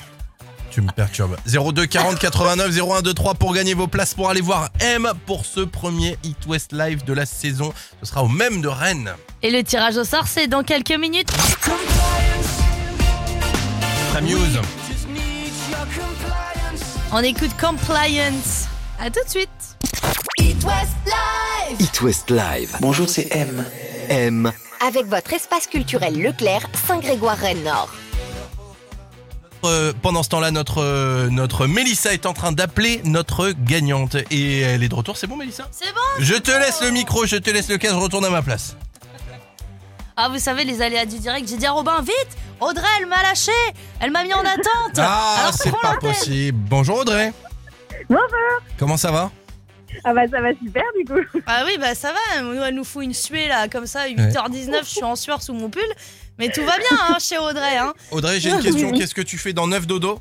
[0.77, 1.35] Tu me perturbes.
[1.47, 5.61] 02 40 89 01 23 pour gagner vos places pour aller voir M pour ce
[5.61, 7.73] premier Hit West Live de la saison.
[7.99, 9.11] Ce sera au même de Rennes.
[9.41, 11.31] Et le tirage au sort, c'est dans quelques minutes.
[14.11, 14.59] Framuse.
[17.11, 18.67] On écoute Compliance.
[18.99, 19.49] À tout de suite.
[20.37, 21.77] It West Live.
[21.79, 22.75] It West Live.
[22.81, 23.65] Bonjour, c'est M.
[24.09, 24.51] M.
[24.87, 27.89] Avec votre espace culturel Leclerc, Saint-Grégoire-Rennes-Nord.
[29.67, 34.15] Euh, pendant ce temps-là, notre, euh, notre Mélissa est en train d'appeler notre gagnante.
[34.31, 35.67] Et elle est de retour, c'est bon Mélissa?
[35.71, 38.29] C'est bon Je te laisse le micro, je te laisse le cas, je retourne à
[38.29, 38.75] ma place.
[40.15, 43.21] Ah, vous savez, les aléas du direct, j'ai dit à Robin, vite Audrey, elle m'a
[43.21, 43.51] lâché
[43.99, 46.57] Elle m'a mis en attente Ah, c'est pas possible.
[46.69, 47.31] Bonjour Audrey.
[48.09, 48.25] Bonjour.
[48.79, 49.29] Comment ça va?
[50.03, 51.39] Ah bah ça va super du coup.
[51.45, 54.79] Ah oui, bah ça va, nous, elle nous fout une suée là, comme ça, 8h19,
[54.81, 55.81] je suis en sueur sous mon pull.
[56.39, 57.77] Mais tout va bien hein, chez Audrey.
[57.77, 57.93] Hein.
[58.11, 58.91] Audrey, j'ai une question.
[58.91, 60.19] Qu'est-ce que tu fais dans 9 dodo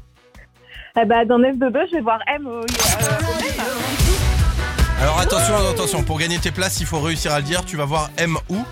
[0.94, 2.66] Ah bah dans 9 dodo, je vais voir M au, euh,
[5.02, 7.64] Alors attention, attention, pour gagner tes places, il faut réussir à le dire.
[7.64, 8.64] Tu vas voir M où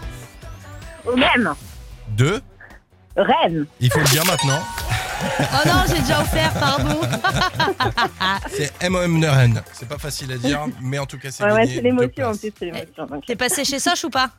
[1.07, 1.55] au même.
[2.17, 2.41] 2.
[3.17, 3.67] Rennes.
[3.81, 4.59] Il faut le dire maintenant.
[5.41, 7.01] Oh non, j'ai déjà offert, pardon.
[8.51, 9.63] C'est M-O-M de Rennes.
[9.73, 11.89] C'est pas facile à dire, mais en tout cas, c'est Ouais, ouais, gagné c'est deux
[11.89, 12.39] l'émotion en places.
[12.41, 13.07] plus, c'est l'émotion.
[13.07, 13.25] donc.
[13.27, 14.31] T'es passé chez Soch ou pas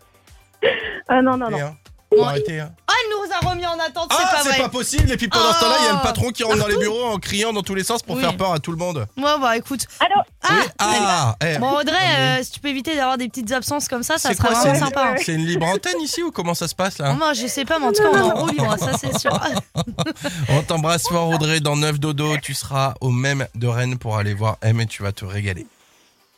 [1.08, 1.58] Ah non, non, non.
[1.60, 1.76] hein,
[2.12, 2.72] Bon, arrêtez, hein.
[3.18, 4.58] Oh, nous a remis en attente, c'est Ah, pas c'est vrai.
[4.60, 5.12] pas possible.
[5.12, 6.04] Et puis pendant ce temps-là, il y a le Oh.
[6.04, 8.22] patron qui rentre dans les bureaux en criant dans tous les sens pour Oui.
[8.22, 9.06] faire peur à tout le monde.
[9.16, 9.86] Moi, bah écoute.
[10.00, 10.66] Allô Ah, oui.
[10.80, 11.58] Ah, eh.
[11.58, 14.36] Bon, Audrey, euh, si tu peux éviter d'avoir des petites absences comme ça, ça c'est
[14.36, 15.08] sera quoi vraiment C'est sympa.
[15.12, 15.16] hein.
[15.24, 17.80] c'est une libre antenne ici ou comment ça se passe là Moi, je sais pas,
[17.80, 19.32] mais en tout cas, on est en roue libre, ça c'est sûr.
[20.50, 22.38] On t'embrasse fort Audrey dans 9 dodo.
[22.38, 25.66] Tu seras au même de Rennes pour aller voir M et tu vas te régaler.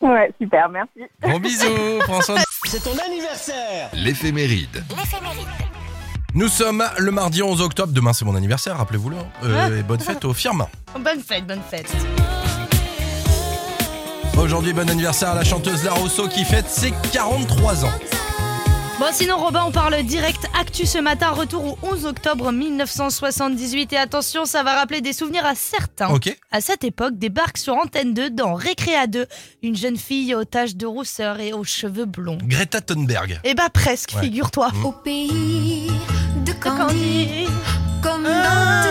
[0.02, 1.02] Ouais, super, merci.
[1.22, 2.00] Gros bisous, de
[2.66, 4.84] C'est ton anniversaire L'éphéméride.
[6.38, 7.92] Nous sommes le mardi 11 octobre.
[7.92, 9.16] Demain, c'est mon anniversaire, rappelez-vous-le.
[9.44, 10.68] Euh, et bonne fête aux firmes.
[10.94, 11.92] Bonne fête, bonne fête.
[14.40, 17.92] Aujourd'hui, bon anniversaire à la chanteuse La Rousseau qui fête ses 43 ans.
[19.00, 21.30] Bon, sinon, Robin, on parle direct actu ce matin.
[21.30, 23.94] Retour au 11 octobre 1978.
[23.94, 26.10] Et attention, ça va rappeler des souvenirs à certains.
[26.10, 26.36] Ok.
[26.52, 29.26] À cette époque, débarque sur Antenne 2 dans Récréa 2
[29.64, 32.38] une jeune fille aux taches de rousseur et aux cheveux blonds.
[32.44, 33.40] Greta Thunberg.
[33.44, 34.22] Eh bah, presque, Ouais.
[34.22, 34.70] figure-toi.
[34.74, 34.86] Mm.
[34.86, 35.92] Au pays
[36.76, 37.48] Candy, Candy.
[38.02, 38.84] comme dans Ah.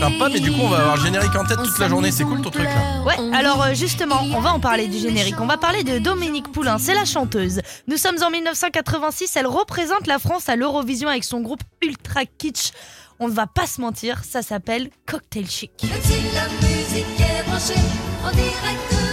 [0.00, 2.10] Sympa, mais du coup, on va avoir le générique en tête toute la journée.
[2.10, 3.02] C'est cool ton truc là.
[3.04, 5.38] Ouais, alors euh, justement, on va en parler du générique.
[5.40, 7.60] On va parler de Dominique Poulain, c'est la chanteuse.
[7.86, 12.70] Nous sommes en 1986, elle représente la France à l'Eurovision avec son groupe Ultra Kitsch.
[13.18, 15.70] On ne va pas se mentir, ça s'appelle Cocktail Chic.
[15.82, 17.74] Même si la musique est branchée
[18.26, 19.09] en direct.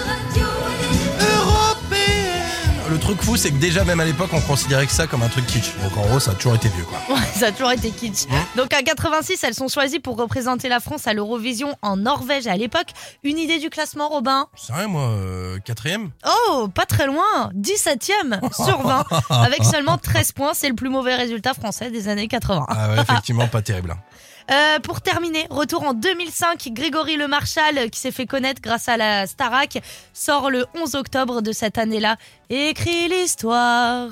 [2.89, 5.28] Le truc fou, c'est que déjà, même à l'époque, on considérait que ça comme un
[5.28, 5.73] truc kitsch.
[5.84, 6.97] Donc en gros, ça a toujours été vieux quoi.
[7.13, 8.26] Ouais, ça a toujours été kitsch.
[8.56, 12.56] Donc à 86, elles sont choisies pour représenter la France à l'Eurovision en Norvège à
[12.56, 12.88] l'époque.
[13.23, 14.47] Une idée du classement, Robin?
[14.56, 16.12] C'est vrai, moi, euh, quatrième
[16.50, 20.54] Oh, pas très loin 17ème sur 20, avec seulement 13 points.
[20.54, 22.65] C'est le plus mauvais résultat français des années 80.
[22.69, 23.95] Ah ouais, effectivement, pas terrible.
[24.49, 28.95] Euh, pour terminer, retour en 2005, Grégory Le Marchal, qui s'est fait connaître grâce à
[28.95, 29.79] la Starac,
[30.13, 32.15] sort le 11 octobre de cette année-là.
[32.49, 34.10] Écrit l'histoire.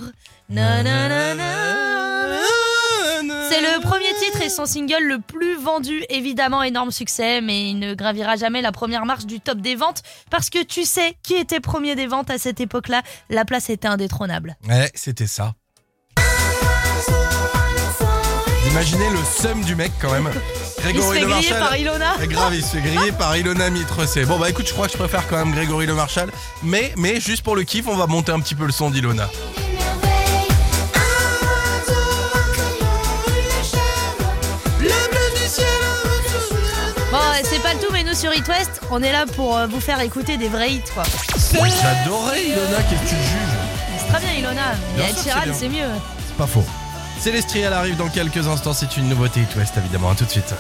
[3.50, 7.80] C'est le premier titre et son single le plus vendu, évidemment énorme succès, mais il
[7.80, 11.36] ne gravira jamais la première marche du top des ventes parce que tu sais qui
[11.36, 14.58] était premier des ventes à cette époque-là, la place était indétrônable.
[14.68, 15.54] Ouais, c'était ça.
[18.76, 20.30] Imaginez le seum du mec quand même.
[20.84, 22.16] Il se fait griller par Ilona.
[22.20, 24.02] C'est grave, il se fait griller par Ilona Mitre.
[24.28, 26.30] Bon bah écoute, je crois que je préfère quand même Grégory Le Marchal.
[26.62, 29.30] Mais, mais juste pour le kiff, on va monter un petit peu le son d'Ilona.
[37.12, 39.68] Bon, c'est pas le tout, mais nous sur It West, on est là pour euh,
[39.68, 41.04] vous faire écouter des vrais hits, quoi.
[41.54, 44.00] J'adorais Ilona, qu'est-ce que tu juges?
[44.00, 44.74] C'est très bien, Ilona.
[44.98, 45.88] Mais Ed Sheeran, c'est mieux.
[46.28, 46.66] C'est pas faux.
[47.20, 48.74] Célestrie, elle arrive dans quelques instants.
[48.74, 50.12] C'est une nouveauté It West, évidemment.
[50.12, 50.54] À tout de suite.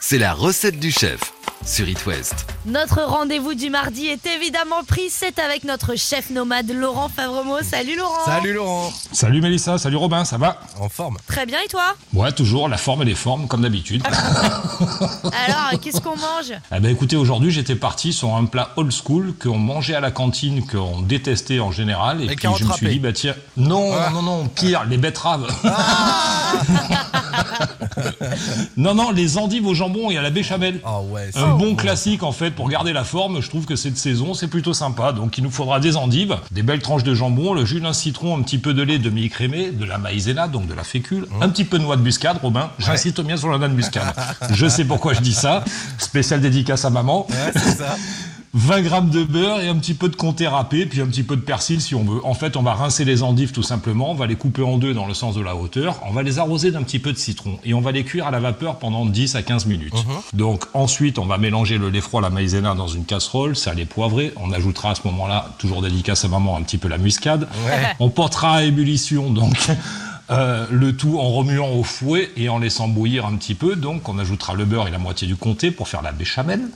[0.00, 1.32] C'est la recette du chef
[1.66, 2.46] sur It West.
[2.66, 5.08] Notre rendez-vous du mardi est évidemment pris.
[5.08, 7.56] C'est avec notre chef nomade Laurent Favremo.
[7.62, 8.24] Salut Laurent.
[8.26, 8.92] Salut Laurent.
[9.12, 10.60] Salut Mélissa, salut Robin, ça va?
[10.78, 11.16] En forme.
[11.26, 11.94] Très bien, et toi?
[12.12, 14.02] Ouais, toujours la forme et les formes, comme d'habitude.
[15.46, 16.52] Alors, qu'est-ce qu'on mange?
[16.74, 20.10] Eh ben écoutez, aujourd'hui j'étais parti sur un plat old school qu'on mangeait à la
[20.10, 22.22] cantine, qu'on détestait en général.
[22.22, 24.10] Et puis je me suis dit, bah tiens, non, Ah.
[24.10, 25.46] non, non, pire, les betteraves.
[28.76, 30.80] non, non, les endives au jambon et à la béchamel.
[30.84, 33.96] Ah ouais, Un bon classique en fait pour garder la forme, je trouve que cette
[33.96, 35.12] saison c'est plutôt sympa.
[35.12, 38.36] Donc il nous faudra des endives, des belles tranches de jambon, le jus d'un citron,
[38.38, 41.64] un petit peu de lait demi-écrémé, de la maïzena, donc de la fécule, un petit
[41.64, 42.70] peu de noix de muscade, Robin.
[42.78, 44.14] J'insiste bien sur la noix de muscade.
[44.50, 45.64] je sais pourquoi je dis ça.
[45.98, 47.26] Spécial dédicace à maman.
[47.28, 47.96] Ouais, c'est ça.
[48.54, 51.34] 20 grammes de beurre et un petit peu de comté râpé, puis un petit peu
[51.34, 52.24] de persil si on veut.
[52.24, 54.94] En fait, on va rincer les endives tout simplement, on va les couper en deux
[54.94, 57.58] dans le sens de la hauteur, on va les arroser d'un petit peu de citron
[57.64, 60.06] et on va les cuire à la vapeur pendant 10 à 15 minutes.
[60.32, 64.32] Donc ensuite, on va mélanger le lait froid, la maïzena dans une casserole, salé poivré.
[64.36, 67.48] On ajoutera à ce moment-là, toujours dédicace à maman, un petit peu la muscade.
[67.66, 67.96] Ouais.
[67.98, 69.56] On portera à ébullition donc
[70.30, 73.74] euh, le tout en remuant au fouet et en laissant bouillir un petit peu.
[73.74, 76.68] Donc on ajoutera le beurre et la moitié du comté pour faire la béchamel.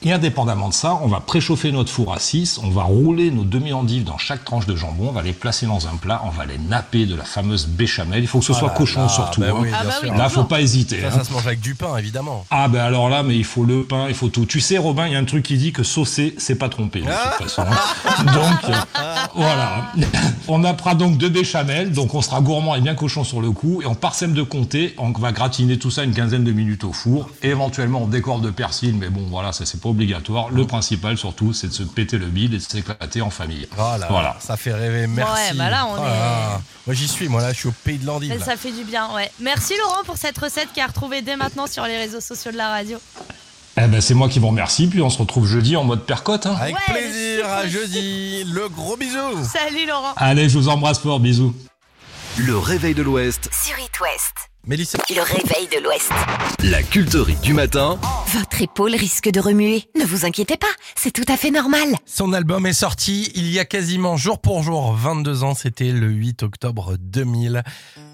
[0.00, 3.42] Et indépendamment de ça, on va préchauffer notre four à 6, on va rouler nos
[3.42, 6.46] demi-endives dans chaque tranche de jambon, on va les placer dans un plat, on va
[6.46, 8.22] les napper de la fameuse béchamel.
[8.22, 9.40] Il faut que ce Oh soit là cochon là, surtout.
[9.40, 9.58] bah hein.
[9.58, 10.16] oui, Ah bien bah oui.
[10.18, 11.00] Là, faut pas hésiter.
[11.00, 11.10] Ça, hein.
[11.10, 12.46] ça se mange avec du pain, évidemment.
[12.50, 14.46] Ah ben alors là, mais il faut le pain, il faut tout.
[14.46, 17.00] Tu sais, Robin, il y a un truc qui dit que saucer, c'est pas tromper
[17.00, 17.62] de toute façon.
[17.62, 18.24] hein.
[18.32, 18.74] Donc euh,
[19.34, 19.92] voilà,
[20.48, 23.82] on nappera donc deux béchamel, donc on sera gourmand et bien cochon sur le coup,
[23.82, 26.92] et on parsème de comté, on va gratiner tout ça une quinzaine de minutes au
[26.92, 27.30] four.
[27.42, 30.50] Et éventuellement, on décore de persil, mais bon, voilà, ça c'est pas obligatoire.
[30.50, 33.66] Le principal surtout, c'est de se péter le bide et de s'éclater en famille.
[33.76, 34.36] Oh là, Voilà.
[34.40, 35.32] ça fait rêver, merci.
[35.52, 36.60] Ouais, bah là, on Oh est-.
[36.86, 38.42] Moi j'y suis, moi là je suis au pays de l'endive.
[38.44, 39.30] Ça fait du bien, ouais.
[39.40, 42.52] Merci Laurent pour cette recette qui est à retrouver dès maintenant sur les réseaux sociaux
[42.52, 42.98] de la radio.
[43.80, 46.46] Eh ben c'est moi qui vous remercie, puis on se retrouve jeudi en mode percotte.
[46.46, 46.56] hein.
[46.60, 48.44] Avec Ouais, plaisir, à jeudi.
[48.44, 49.44] Le gros bisou.
[49.44, 51.54] Salut Laurent Allez, je vous embrasse fort, bisous.
[52.38, 54.47] Le réveil de l'Ouest, Sur It West.
[54.66, 54.98] Mélissa.
[55.08, 56.10] Le réveil de l'Ouest.
[56.62, 57.98] la culterie du matin
[58.34, 59.84] Votre épaule risque de remuer.
[59.98, 61.94] Ne vous inquiétez pas, c'est tout à fait normal.
[62.04, 66.08] Son album est sorti il y a quasiment jour pour jour 22 ans, c'était le
[66.08, 67.62] 8 octobre 2000.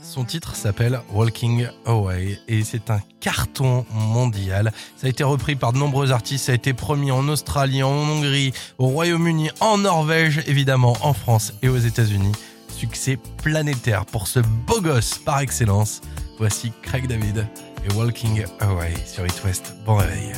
[0.03, 4.73] Son titre s'appelle Walking Away et c'est un carton mondial.
[4.97, 7.91] Ça a été repris par de nombreux artistes, ça a été promis en Australie, en
[7.91, 12.33] Hongrie, au Royaume-Uni, en Norvège, évidemment en France et aux États-Unis.
[12.77, 16.01] Succès planétaire pour ce beau gosse par excellence.
[16.39, 17.47] Voici Craig David
[17.85, 19.75] et Walking Away sur It West.
[19.85, 20.33] Bon réveil.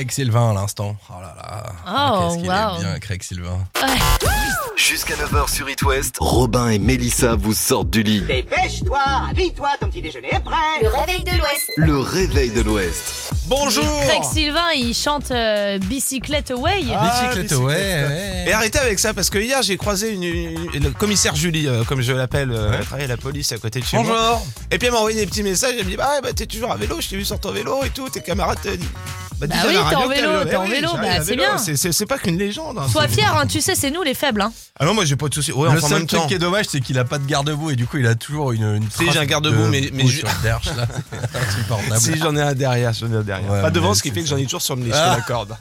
[0.00, 0.96] Craig Sylvain à l'instant.
[1.10, 1.72] Oh là là.
[1.86, 2.76] Oh, Qu'est-ce qu'il wow.
[2.76, 3.58] est bien, Craig Sylvain.
[4.76, 8.22] Jusqu'à 9h sur It West, Robin et Mélissa vous sortent du lit.
[8.22, 8.98] Dépêche-toi,
[9.28, 10.56] habille-toi, ton petit déjeuner est prêt.
[10.82, 11.70] Le réveil de l'Ouest.
[11.76, 13.34] Le réveil de l'Ouest.
[13.46, 16.84] Bonjour Craig Sylvain, il chante euh, Bicyclette Away.
[16.96, 18.44] Ah, Bicyclette, ouais, ouais.
[18.46, 21.82] Et arrêtez avec ça parce que hier j'ai croisé une, une- le commissaire Julie, euh,
[21.84, 24.06] comme je l'appelle, euh, elle travaille à la police à côté de chez moi.
[24.06, 26.32] Bonjour Et puis elle m'a envoyé des petits messages, elle me dit bah, ouais, bah
[26.32, 28.58] t'es toujours à vélo, je t'ai vu sur ton vélo et tout, tes camarades
[29.40, 31.56] Bah à oui, t'es en vélo, t'es en vélo, j'arrive bah, c'est bien.
[31.58, 32.78] C'est- pas qu'une légende.
[32.78, 34.42] hein, Sois fier, hein, tu sais, c'est nous les faibles.
[34.42, 34.52] Hein.
[34.78, 35.52] Ah non, moi j'ai pas de soucis.
[35.52, 36.26] Ouais, le seul même truc temps.
[36.26, 38.52] qui est dommage, c'est qu'il a pas de garde-boue et du coup, il a toujours
[38.52, 40.04] une, une Si, j'ai un garde-bout, de mais- mais.
[41.98, 43.50] Si j'en ai un derrière, j'en ai un derrière.
[43.50, 45.12] Ouais, pas devant, ce qui fait que j'en ai toujours sur le nez, je Ah.
[45.14, 45.56] te l'accorde.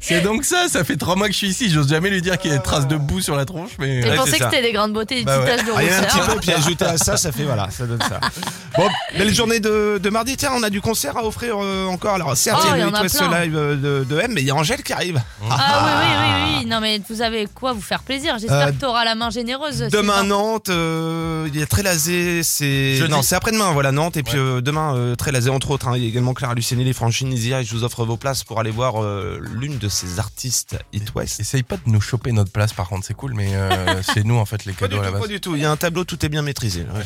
[0.00, 2.38] C'est donc ça, ça fait trois mois que je suis ici, j'ose jamais lui dire
[2.38, 4.00] qu'il y a des traces de boue sur la tronche, mais...
[4.02, 5.56] J'ai Ouais, pensé c'est que c'était des graines beautés, des Bah petites ouais.
[5.58, 6.34] taches de Ah, y a un petit rousseur.
[6.34, 8.18] peu, puis ajouté à ça, ça fait voilà, ça donne ça.
[8.76, 8.88] Bon,
[9.18, 10.36] belle journée de, de mardi.
[10.36, 12.14] Tiens, on a du concert à offrir euh, encore.
[12.14, 13.40] Alors, certes, Oh, il y il y a West plein.
[13.42, 15.20] Live euh, de, de M, mais il y a Angèle qui arrive.
[15.50, 16.66] Ah oui, oui, oui, oui.
[16.70, 18.36] Non, mais vous avez quoi vous faire plaisir?
[18.38, 19.80] J'espère Euh, que t'auras la main généreuse.
[19.90, 20.22] Demain.
[20.22, 23.00] Nantes, euh, il y a Trélazé, c'est.
[23.10, 24.16] Non, c'est après-demain, voilà, Nantes.
[24.16, 24.40] Et puis Ouais.
[24.44, 25.88] euh, demain, euh, Trélazé, entre autres.
[25.88, 25.96] hein.
[25.96, 28.44] il y a également Clara Luciani, les Franchines, Isia, et je vous offre vos places
[28.44, 31.40] pour aller voir euh, l'une de ces artistes It West.
[31.40, 34.36] Essaye pas de nous choper notre place par contre, c'est cool, mais euh, c'est nous
[34.36, 35.22] en fait les Pas du cadeaux à la tout, base.
[35.22, 35.56] pas du tout.
[35.56, 36.80] Il y a un tableau, tout est bien maîtrisé.
[36.94, 37.04] Ouais.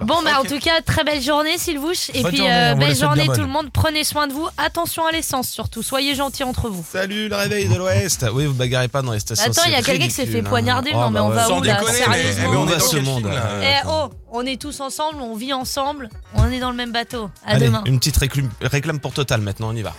[0.00, 2.10] Bon, mais en tout cas, très belle journée, Sylvouche.
[2.14, 3.40] Et Bonne puis, journée, euh, belle journée, tout bonne.
[3.42, 3.70] le monde.
[3.72, 4.48] Prenez soin de vous.
[4.58, 5.82] Attention à l'essence, surtout.
[5.82, 6.84] Soyez gentils entre vous.
[6.90, 8.26] Salut le réveil de l'Ouest.
[8.32, 9.50] Oui, vous bagarrez pas dans les stations.
[9.50, 10.44] Attends, il y a quelqu'un qui s'est fait hein.
[10.44, 10.90] poignarder.
[10.94, 11.34] Oh, non, mais bah on ouais.
[11.36, 12.50] va où là mais, Sérieusement.
[12.50, 13.30] mais on va ce monde,
[13.62, 17.30] Eh oh, on est tous ensemble, on vit ensemble, on est dans le même bateau.
[17.44, 17.82] À Allez, demain.
[17.86, 19.94] une petite réclame, réclame pour Total maintenant, on y va.